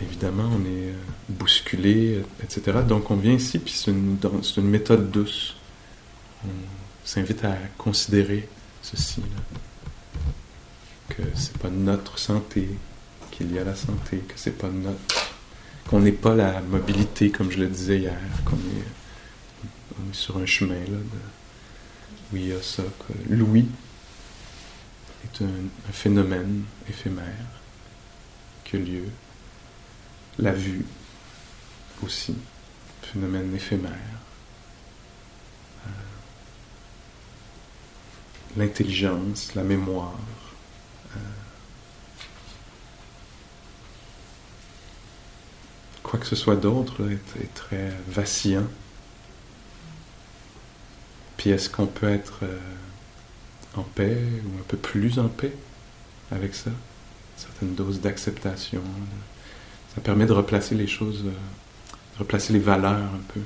évidemment, 0.00 0.48
on 0.52 0.64
est 0.64 0.88
euh, 0.88 0.94
bousculé, 1.28 2.22
etc. 2.42 2.78
Donc 2.86 3.10
on 3.10 3.16
vient 3.16 3.34
ici, 3.34 3.58
puis 3.58 3.72
c'est 3.72 3.90
une, 3.90 4.68
méthode 4.68 5.10
douce 5.10 5.56
s'invite 7.04 7.44
à 7.44 7.56
considérer 7.78 8.48
ceci, 8.80 9.20
là. 9.20 11.16
que 11.16 11.22
c'est 11.34 11.56
pas 11.58 11.70
notre 11.70 12.18
santé 12.18 12.68
qu'il 13.30 13.52
y 13.52 13.58
a 13.58 13.64
la 13.64 13.74
santé, 13.74 14.18
que 14.18 14.34
c'est 14.36 14.56
pas 14.56 14.68
notre, 14.68 14.98
qu'on 15.88 16.00
n'est 16.00 16.12
pas 16.12 16.34
la 16.34 16.60
mobilité 16.60 17.30
comme 17.30 17.50
je 17.50 17.58
le 17.58 17.66
disais 17.66 17.98
hier, 17.98 18.18
qu'on 18.44 18.56
est, 18.56 19.68
on 19.98 20.12
sur 20.12 20.36
un 20.38 20.46
chemin 20.46 20.74
là, 20.74 20.98
où 22.32 22.36
il 22.36 22.48
y 22.48 22.52
a 22.52 22.62
ça, 22.62 22.82
l'ouïe 23.28 23.66
est 25.24 25.42
un, 25.42 25.88
un 25.88 25.92
phénomène 25.92 26.64
éphémère 26.88 27.24
qui 28.64 28.76
a 28.76 28.78
lieu, 28.78 29.04
la 30.38 30.52
vue 30.52 30.84
aussi, 32.02 32.34
phénomène 33.02 33.54
éphémère 33.54 33.98
l'intelligence, 38.56 39.54
la 39.54 39.62
mémoire. 39.62 40.18
Euh, 41.16 41.20
quoi 46.02 46.18
que 46.18 46.26
ce 46.26 46.36
soit 46.36 46.56
d'autre 46.56 47.08
est, 47.10 47.54
très 47.54 47.92
vacillant. 48.08 48.66
Puis 51.36 51.50
est-ce 51.50 51.68
qu'on 51.68 51.86
peut 51.86 52.08
être 52.08 52.40
euh, 52.42 52.58
en 53.74 53.82
paix 53.82 54.22
ou 54.44 54.60
un 54.60 54.64
peu 54.68 54.76
plus 54.76 55.18
en 55.18 55.28
paix 55.28 55.54
avec 56.30 56.54
ça? 56.54 56.70
Une 56.70 57.42
certaine 57.42 57.74
dose 57.74 58.00
d'acceptation. 58.00 58.82
Ça 59.94 60.00
permet 60.00 60.26
de 60.26 60.32
replacer 60.32 60.74
les 60.74 60.86
choses, 60.86 61.22
euh, 61.26 61.30
de 62.14 62.18
replacer 62.18 62.52
les 62.52 62.58
valeurs 62.58 62.94
un 62.94 63.20
peu. 63.32 63.40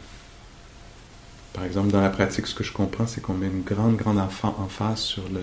Par 1.53 1.65
exemple, 1.65 1.91
dans 1.91 2.01
la 2.01 2.11
pratique, 2.11 2.47
ce 2.47 2.55
que 2.55 2.65
je 2.65 2.73
comprends, 2.73 3.07
c'est 3.07 3.21
qu'on 3.21 3.35
met 3.35 3.47
une 3.47 3.63
grande, 3.63 3.97
grande 3.97 4.19
emphase 4.19 5.01
sur 5.01 5.29
le, 5.31 5.43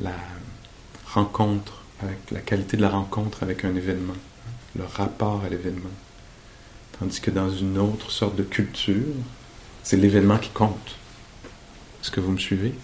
la 0.00 0.14
rencontre, 1.06 1.82
avec 2.02 2.30
la 2.30 2.40
qualité 2.40 2.76
de 2.76 2.82
la 2.82 2.90
rencontre 2.90 3.42
avec 3.42 3.64
un 3.64 3.74
événement, 3.74 4.16
le 4.76 4.84
rapport 4.84 5.42
à 5.44 5.48
l'événement. 5.48 5.90
Tandis 6.98 7.20
que 7.20 7.30
dans 7.30 7.50
une 7.50 7.78
autre 7.78 8.10
sorte 8.10 8.36
de 8.36 8.42
culture, 8.42 9.14
c'est 9.82 9.96
l'événement 9.96 10.38
qui 10.38 10.50
compte. 10.50 10.96
Est-ce 12.02 12.10
que 12.10 12.20
vous 12.20 12.30
me 12.30 12.38
suivez? 12.38 12.74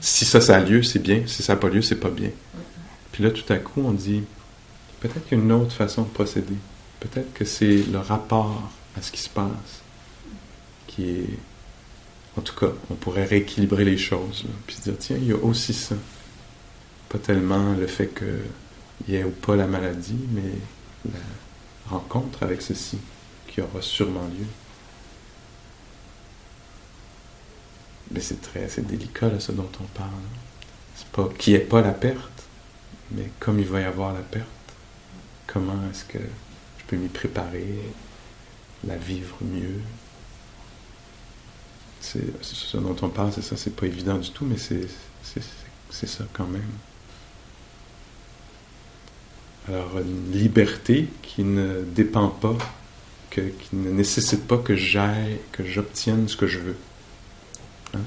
Si 0.00 0.24
ça, 0.24 0.40
ça 0.40 0.56
a 0.56 0.60
lieu, 0.60 0.82
c'est 0.82 0.98
bien. 0.98 1.22
Si 1.26 1.42
ça 1.42 1.54
n'a 1.54 1.60
pas 1.60 1.68
lieu, 1.68 1.82
c'est 1.82 2.00
pas 2.00 2.10
bien. 2.10 2.30
Puis 3.12 3.22
là, 3.24 3.30
tout 3.30 3.50
à 3.52 3.56
coup, 3.56 3.82
on 3.84 3.92
dit, 3.92 4.22
peut-être 5.08 5.28
qu'il 5.28 5.38
y 5.38 5.40
a 5.40 5.44
une 5.44 5.52
autre 5.52 5.72
façon 5.72 6.02
de 6.02 6.08
procéder. 6.08 6.56
Peut-être 7.00 7.32
que 7.34 7.44
c'est 7.44 7.82
le 7.82 7.98
rapport 7.98 8.70
à 8.96 9.02
ce 9.02 9.12
qui 9.12 9.20
se 9.20 9.28
passe 9.28 9.82
qui 10.86 11.10
est... 11.10 11.38
En 12.36 12.40
tout 12.40 12.54
cas, 12.54 12.72
on 12.90 12.94
pourrait 12.94 13.24
rééquilibrer 13.24 13.84
les 13.84 13.98
choses, 13.98 14.44
puis 14.66 14.76
dire, 14.82 14.94
tiens, 14.98 15.16
il 15.16 15.26
y 15.26 15.32
a 15.32 15.36
aussi 15.36 15.72
ça. 15.72 15.94
Pas 17.08 17.18
tellement 17.18 17.74
le 17.74 17.86
fait 17.86 18.08
qu'il 18.08 19.14
y 19.14 19.16
ait 19.16 19.24
ou 19.24 19.30
pas 19.30 19.54
la 19.54 19.66
maladie, 19.66 20.18
mais 20.32 21.12
la 21.12 21.20
rencontre 21.90 22.42
avec 22.42 22.60
ceci 22.60 22.98
qui 23.46 23.60
aura 23.60 23.82
sûrement 23.82 24.24
lieu. 24.24 24.46
Mais 28.10 28.20
c'est 28.20 28.40
très 28.40 28.68
c'est 28.68 28.86
délicat 28.86 29.30
ce 29.38 29.52
dont 29.52 29.70
on 29.80 29.84
parle. 29.96 30.10
C'est 30.96 31.08
pas 31.08 31.28
qu'il 31.38 31.52
n'y 31.52 31.60
ait 31.60 31.64
pas 31.64 31.82
la 31.82 31.92
perte, 31.92 32.44
mais 33.12 33.30
comme 33.38 33.60
il 33.60 33.66
va 33.66 33.80
y 33.80 33.84
avoir 33.84 34.12
la 34.12 34.20
perte, 34.20 34.48
comment 35.46 35.78
est-ce 35.90 36.04
que 36.04 36.18
je 36.18 36.84
peux 36.86 36.96
m'y 36.96 37.08
préparer, 37.08 37.78
la 38.86 38.96
vivre 38.96 39.36
mieux? 39.40 39.80
C'est 42.00 42.20
ce 42.42 42.76
dont 42.76 42.96
on 43.00 43.08
parle, 43.08 43.32
c'est 43.32 43.42
ça, 43.42 43.56
c'est 43.56 43.74
pas 43.74 43.86
évident 43.86 44.18
du 44.18 44.30
tout, 44.30 44.44
mais 44.44 44.58
c'est 44.58 44.86
ça 45.90 46.24
quand 46.32 46.46
même. 46.46 46.62
Alors, 49.66 49.98
une 49.98 50.30
liberté 50.30 51.08
qui 51.22 51.42
ne 51.42 51.82
dépend 51.82 52.28
pas, 52.28 52.58
qui 53.30 53.42
ne 53.72 53.90
nécessite 53.90 54.46
pas 54.46 54.58
que 54.58 54.76
j'aille, 54.76 55.38
que 55.50 55.64
j'obtienne 55.64 56.28
ce 56.28 56.36
que 56.36 56.46
je 56.46 56.58
veux. 56.58 56.76
Hein? 57.94 58.00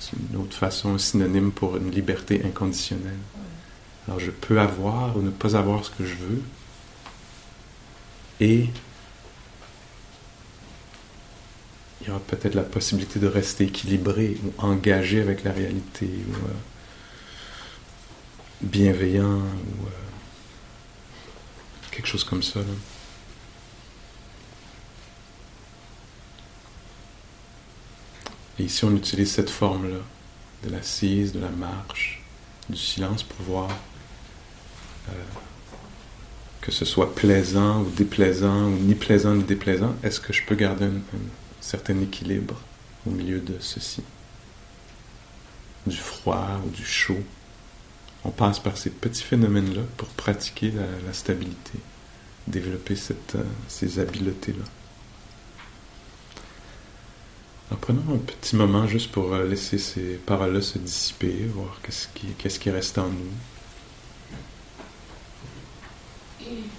C'est 0.00 0.16
une 0.32 0.40
autre 0.40 0.56
façon, 0.56 0.94
un 0.94 0.98
synonyme 0.98 1.52
pour 1.52 1.76
une 1.76 1.90
liberté 1.90 2.40
inconditionnelle. 2.44 3.18
Alors, 4.06 4.20
je 4.20 4.30
peux 4.30 4.58
avoir 4.58 5.14
ou 5.18 5.20
ne 5.20 5.28
pas 5.28 5.54
avoir 5.54 5.84
ce 5.84 5.90
que 5.90 6.06
je 6.06 6.14
veux, 6.14 6.40
et 8.40 8.68
il 12.00 12.06
y 12.06 12.10
aura 12.10 12.20
peut-être 12.20 12.54
la 12.54 12.62
possibilité 12.62 13.18
de 13.18 13.26
rester 13.26 13.64
équilibré 13.64 14.36
ou 14.44 14.52
engagé 14.58 15.20
avec 15.20 15.44
la 15.44 15.52
réalité, 15.52 16.06
ou 16.06 16.32
euh, 16.32 16.54
bienveillant, 18.60 19.38
ou 19.38 19.86
euh, 19.86 19.90
quelque 21.90 22.06
chose 22.06 22.24
comme 22.24 22.42
ça. 22.42 22.60
Et 28.58 28.64
ici, 28.64 28.84
on 28.84 28.96
utilise 28.96 29.32
cette 29.32 29.50
forme-là, 29.50 29.98
de 30.64 30.70
l'assise, 30.70 31.32
de 31.32 31.40
la 31.40 31.50
marche, 31.50 32.22
du 32.68 32.76
silence 32.76 33.22
pour 33.22 33.44
voir 33.44 33.70
euh, 35.08 35.12
que 36.68 36.74
ce 36.74 36.84
soit 36.84 37.14
plaisant 37.14 37.80
ou 37.80 37.90
déplaisant, 37.96 38.66
ou 38.66 38.76
ni 38.76 38.94
plaisant 38.94 39.34
ni 39.34 39.42
déplaisant, 39.42 39.96
est-ce 40.02 40.20
que 40.20 40.34
je 40.34 40.44
peux 40.44 40.54
garder 40.54 40.84
un, 40.84 41.00
certain 41.62 41.98
équilibre 42.02 42.60
au 43.06 43.10
milieu 43.10 43.40
de 43.40 43.54
ceci? 43.58 44.02
Du 45.86 45.96
froid 45.96 46.60
ou 46.66 46.68
du 46.68 46.84
chaud? 46.84 47.22
On 48.22 48.28
passe 48.28 48.58
par 48.58 48.76
ces 48.76 48.90
petits 48.90 49.22
phénomènes-là 49.22 49.80
pour 49.96 50.08
pratiquer 50.08 50.74
la, 51.06 51.14
stabilité, 51.14 51.78
développer 52.46 52.96
euh, 53.10 53.42
ces 53.66 53.98
habiletés-là. 53.98 54.64
Alors 57.70 57.80
prenons 57.80 58.14
un 58.14 58.18
petit 58.18 58.56
moment 58.56 58.86
juste 58.86 59.10
pour 59.10 59.32
euh, 59.32 59.48
laisser 59.48 59.78
ces 59.78 60.20
paroles-là 60.26 60.60
se 60.60 60.76
dissiper, 60.76 61.46
voir 61.46 61.80
qu'est-ce 61.82 62.58
qui 62.58 62.70
reste 62.70 62.98
en 62.98 63.08
nous. 63.08 63.32
Mm. 66.48 66.77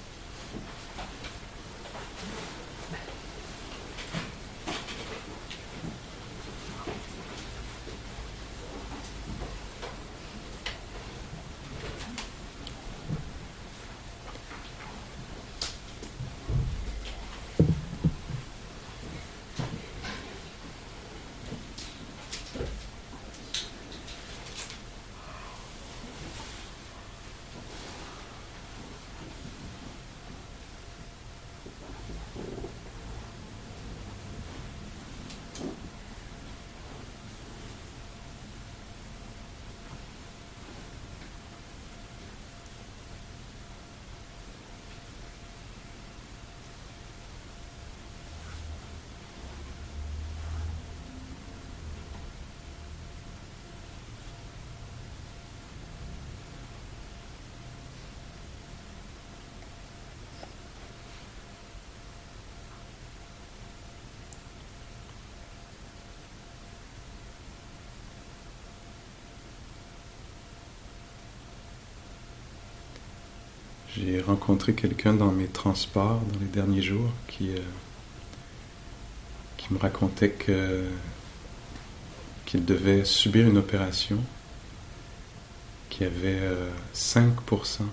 J'ai 73.99 74.21
rencontré 74.21 74.73
quelqu'un 74.73 75.13
dans 75.13 75.31
mes 75.31 75.47
transports 75.47 76.21
dans 76.21 76.39
les 76.39 76.45
derniers 76.45 76.81
jours 76.81 77.11
qui, 77.27 77.49
euh, 77.49 77.59
qui 79.57 79.73
me 79.73 79.77
racontait 79.77 80.29
que, 80.29 80.85
qu'il 82.45 82.63
devait 82.63 83.03
subir 83.03 83.47
une 83.47 83.57
opération 83.57 84.23
qui 85.89 86.05
avait 86.05 86.39
5% 86.93 87.81
euh, 87.81 87.85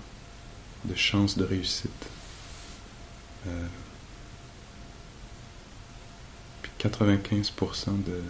de 0.85 0.95
chance 0.95 1.37
de 1.37 1.43
réussite. 1.43 1.91
Euh, 3.47 3.67
puis 6.61 6.71
95% 6.79 8.03
de, 8.03 8.21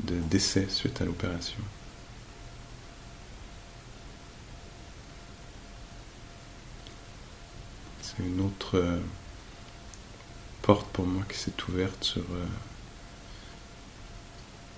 de 0.00 0.20
décès 0.28 0.66
suite 0.68 1.00
à 1.00 1.06
l'opération. 1.06 1.60
Une 8.20 8.40
autre 8.40 8.78
euh, 8.78 9.00
porte 10.62 10.86
pour 10.88 11.06
moi 11.06 11.24
qui 11.28 11.38
s'est 11.38 11.52
ouverte 11.68 12.02
sur 12.02 12.22
euh, 12.22 12.46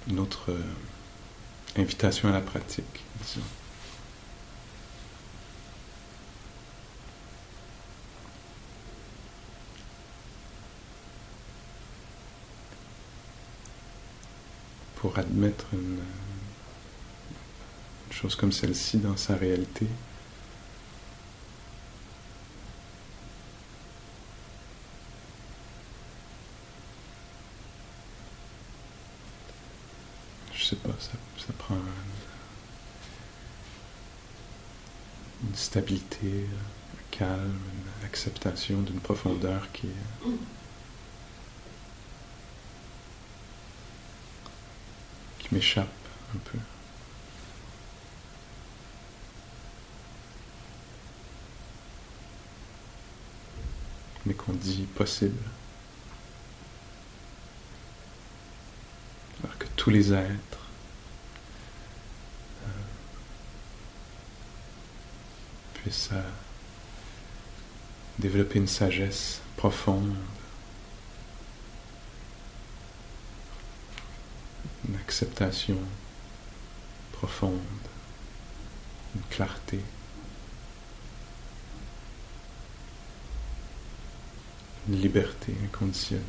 une 0.08 0.18
autre 0.18 0.50
euh, 0.50 0.62
invitation 1.76 2.28
à 2.28 2.32
la 2.32 2.40
pratique, 2.40 3.04
disons. 3.22 3.40
Pour 14.96 15.18
admettre 15.18 15.66
une 15.72 15.98
chose 18.10 18.34
comme 18.36 18.52
celle-ci 18.52 18.98
dans 18.98 19.16
sa 19.16 19.34
réalité. 19.34 19.86
sais 30.70 30.76
pas, 30.76 30.94
ça, 31.00 31.52
prend 31.58 31.74
une, 35.42 35.54
stabilité, 35.70 36.48
un 36.94 37.16
calme, 37.16 37.60
une 38.00 38.04
acceptation 38.04 38.82
d'une 38.82 38.98
profondeur 38.98 39.70
qui 39.72 39.86
qui 45.38 45.54
m'échappe 45.54 45.86
un 46.34 46.38
peu. 46.38 46.58
mais 54.26 54.34
qu'on 54.34 54.52
dit 54.52 54.86
possible. 54.96 55.42
Alors 59.42 59.56
que 59.56 59.66
tous 59.76 59.90
les 59.90 60.12
êtres 60.12 60.59
puissent 65.90 66.10
euh, 66.12 66.22
développer 68.20 68.60
une 68.60 68.68
sagesse 68.68 69.40
profonde, 69.56 70.14
une 74.88 74.94
acceptation 74.94 75.78
profonde, 77.12 77.58
une 79.16 79.22
clarté. 79.30 79.80
une 84.88 85.00
liberté 85.02 85.54
inconditionnelle. 85.62 86.24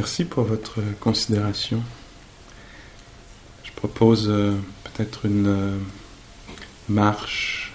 Merci 0.00 0.24
pour 0.24 0.44
votre 0.44 0.80
considération. 0.98 1.82
Je 3.62 3.70
propose 3.72 4.30
euh, 4.30 4.56
peut-être 4.82 5.26
une 5.26 5.46
euh, 5.46 5.78
marche. 6.88 7.74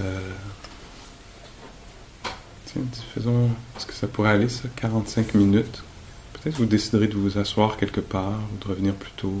Euh, 0.00 0.32
tiens, 2.66 2.82
faisons. 3.14 3.48
Est-ce 3.76 3.86
que 3.86 3.92
ça 3.92 4.08
pourrait 4.08 4.30
aller, 4.30 4.48
ça 4.48 4.64
45 4.74 5.34
minutes? 5.34 5.84
Peut-être 6.32 6.56
vous 6.56 6.66
déciderez 6.66 7.06
de 7.06 7.14
vous 7.14 7.38
asseoir 7.38 7.76
quelque 7.76 8.00
part 8.00 8.40
ou 8.52 8.64
de 8.64 8.68
revenir 8.68 8.94
plus 8.94 9.12
tôt, 9.12 9.40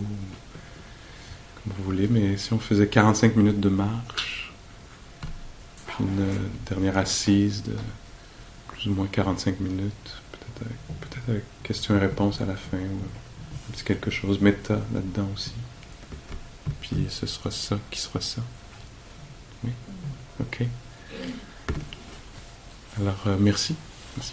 comme 1.56 1.72
vous 1.76 1.82
voulez, 1.82 2.06
mais 2.06 2.36
si 2.36 2.52
on 2.52 2.60
faisait 2.60 2.86
45 2.86 3.34
minutes 3.34 3.58
de 3.58 3.68
marche, 3.68 4.52
puis 5.88 6.04
une 6.04 6.24
dernière 6.70 6.96
assise 6.96 7.64
de 7.64 7.74
plus 8.68 8.86
ou 8.86 8.94
moins 8.94 9.08
45 9.08 9.58
minutes, 9.58 10.22
peut-être 10.60 11.28
avec 11.28 11.44
questions 11.62 11.96
et 11.96 11.98
réponses 11.98 12.40
à 12.40 12.46
la 12.46 12.56
fin, 12.56 12.78
ou 12.78 13.00
un 13.68 13.72
petit 13.72 13.84
quelque 13.84 14.10
chose 14.10 14.40
méta 14.40 14.74
là-dedans 14.92 15.28
aussi. 15.34 15.52
Puis 16.80 17.06
ce 17.08 17.26
sera 17.26 17.50
ça 17.50 17.78
qui 17.90 18.00
sera 18.00 18.20
ça. 18.20 18.42
Oui? 19.64 19.70
Ok. 20.40 20.66
Alors, 23.00 23.22
euh, 23.26 23.36
merci. 23.38 23.74
merci. 24.16 24.32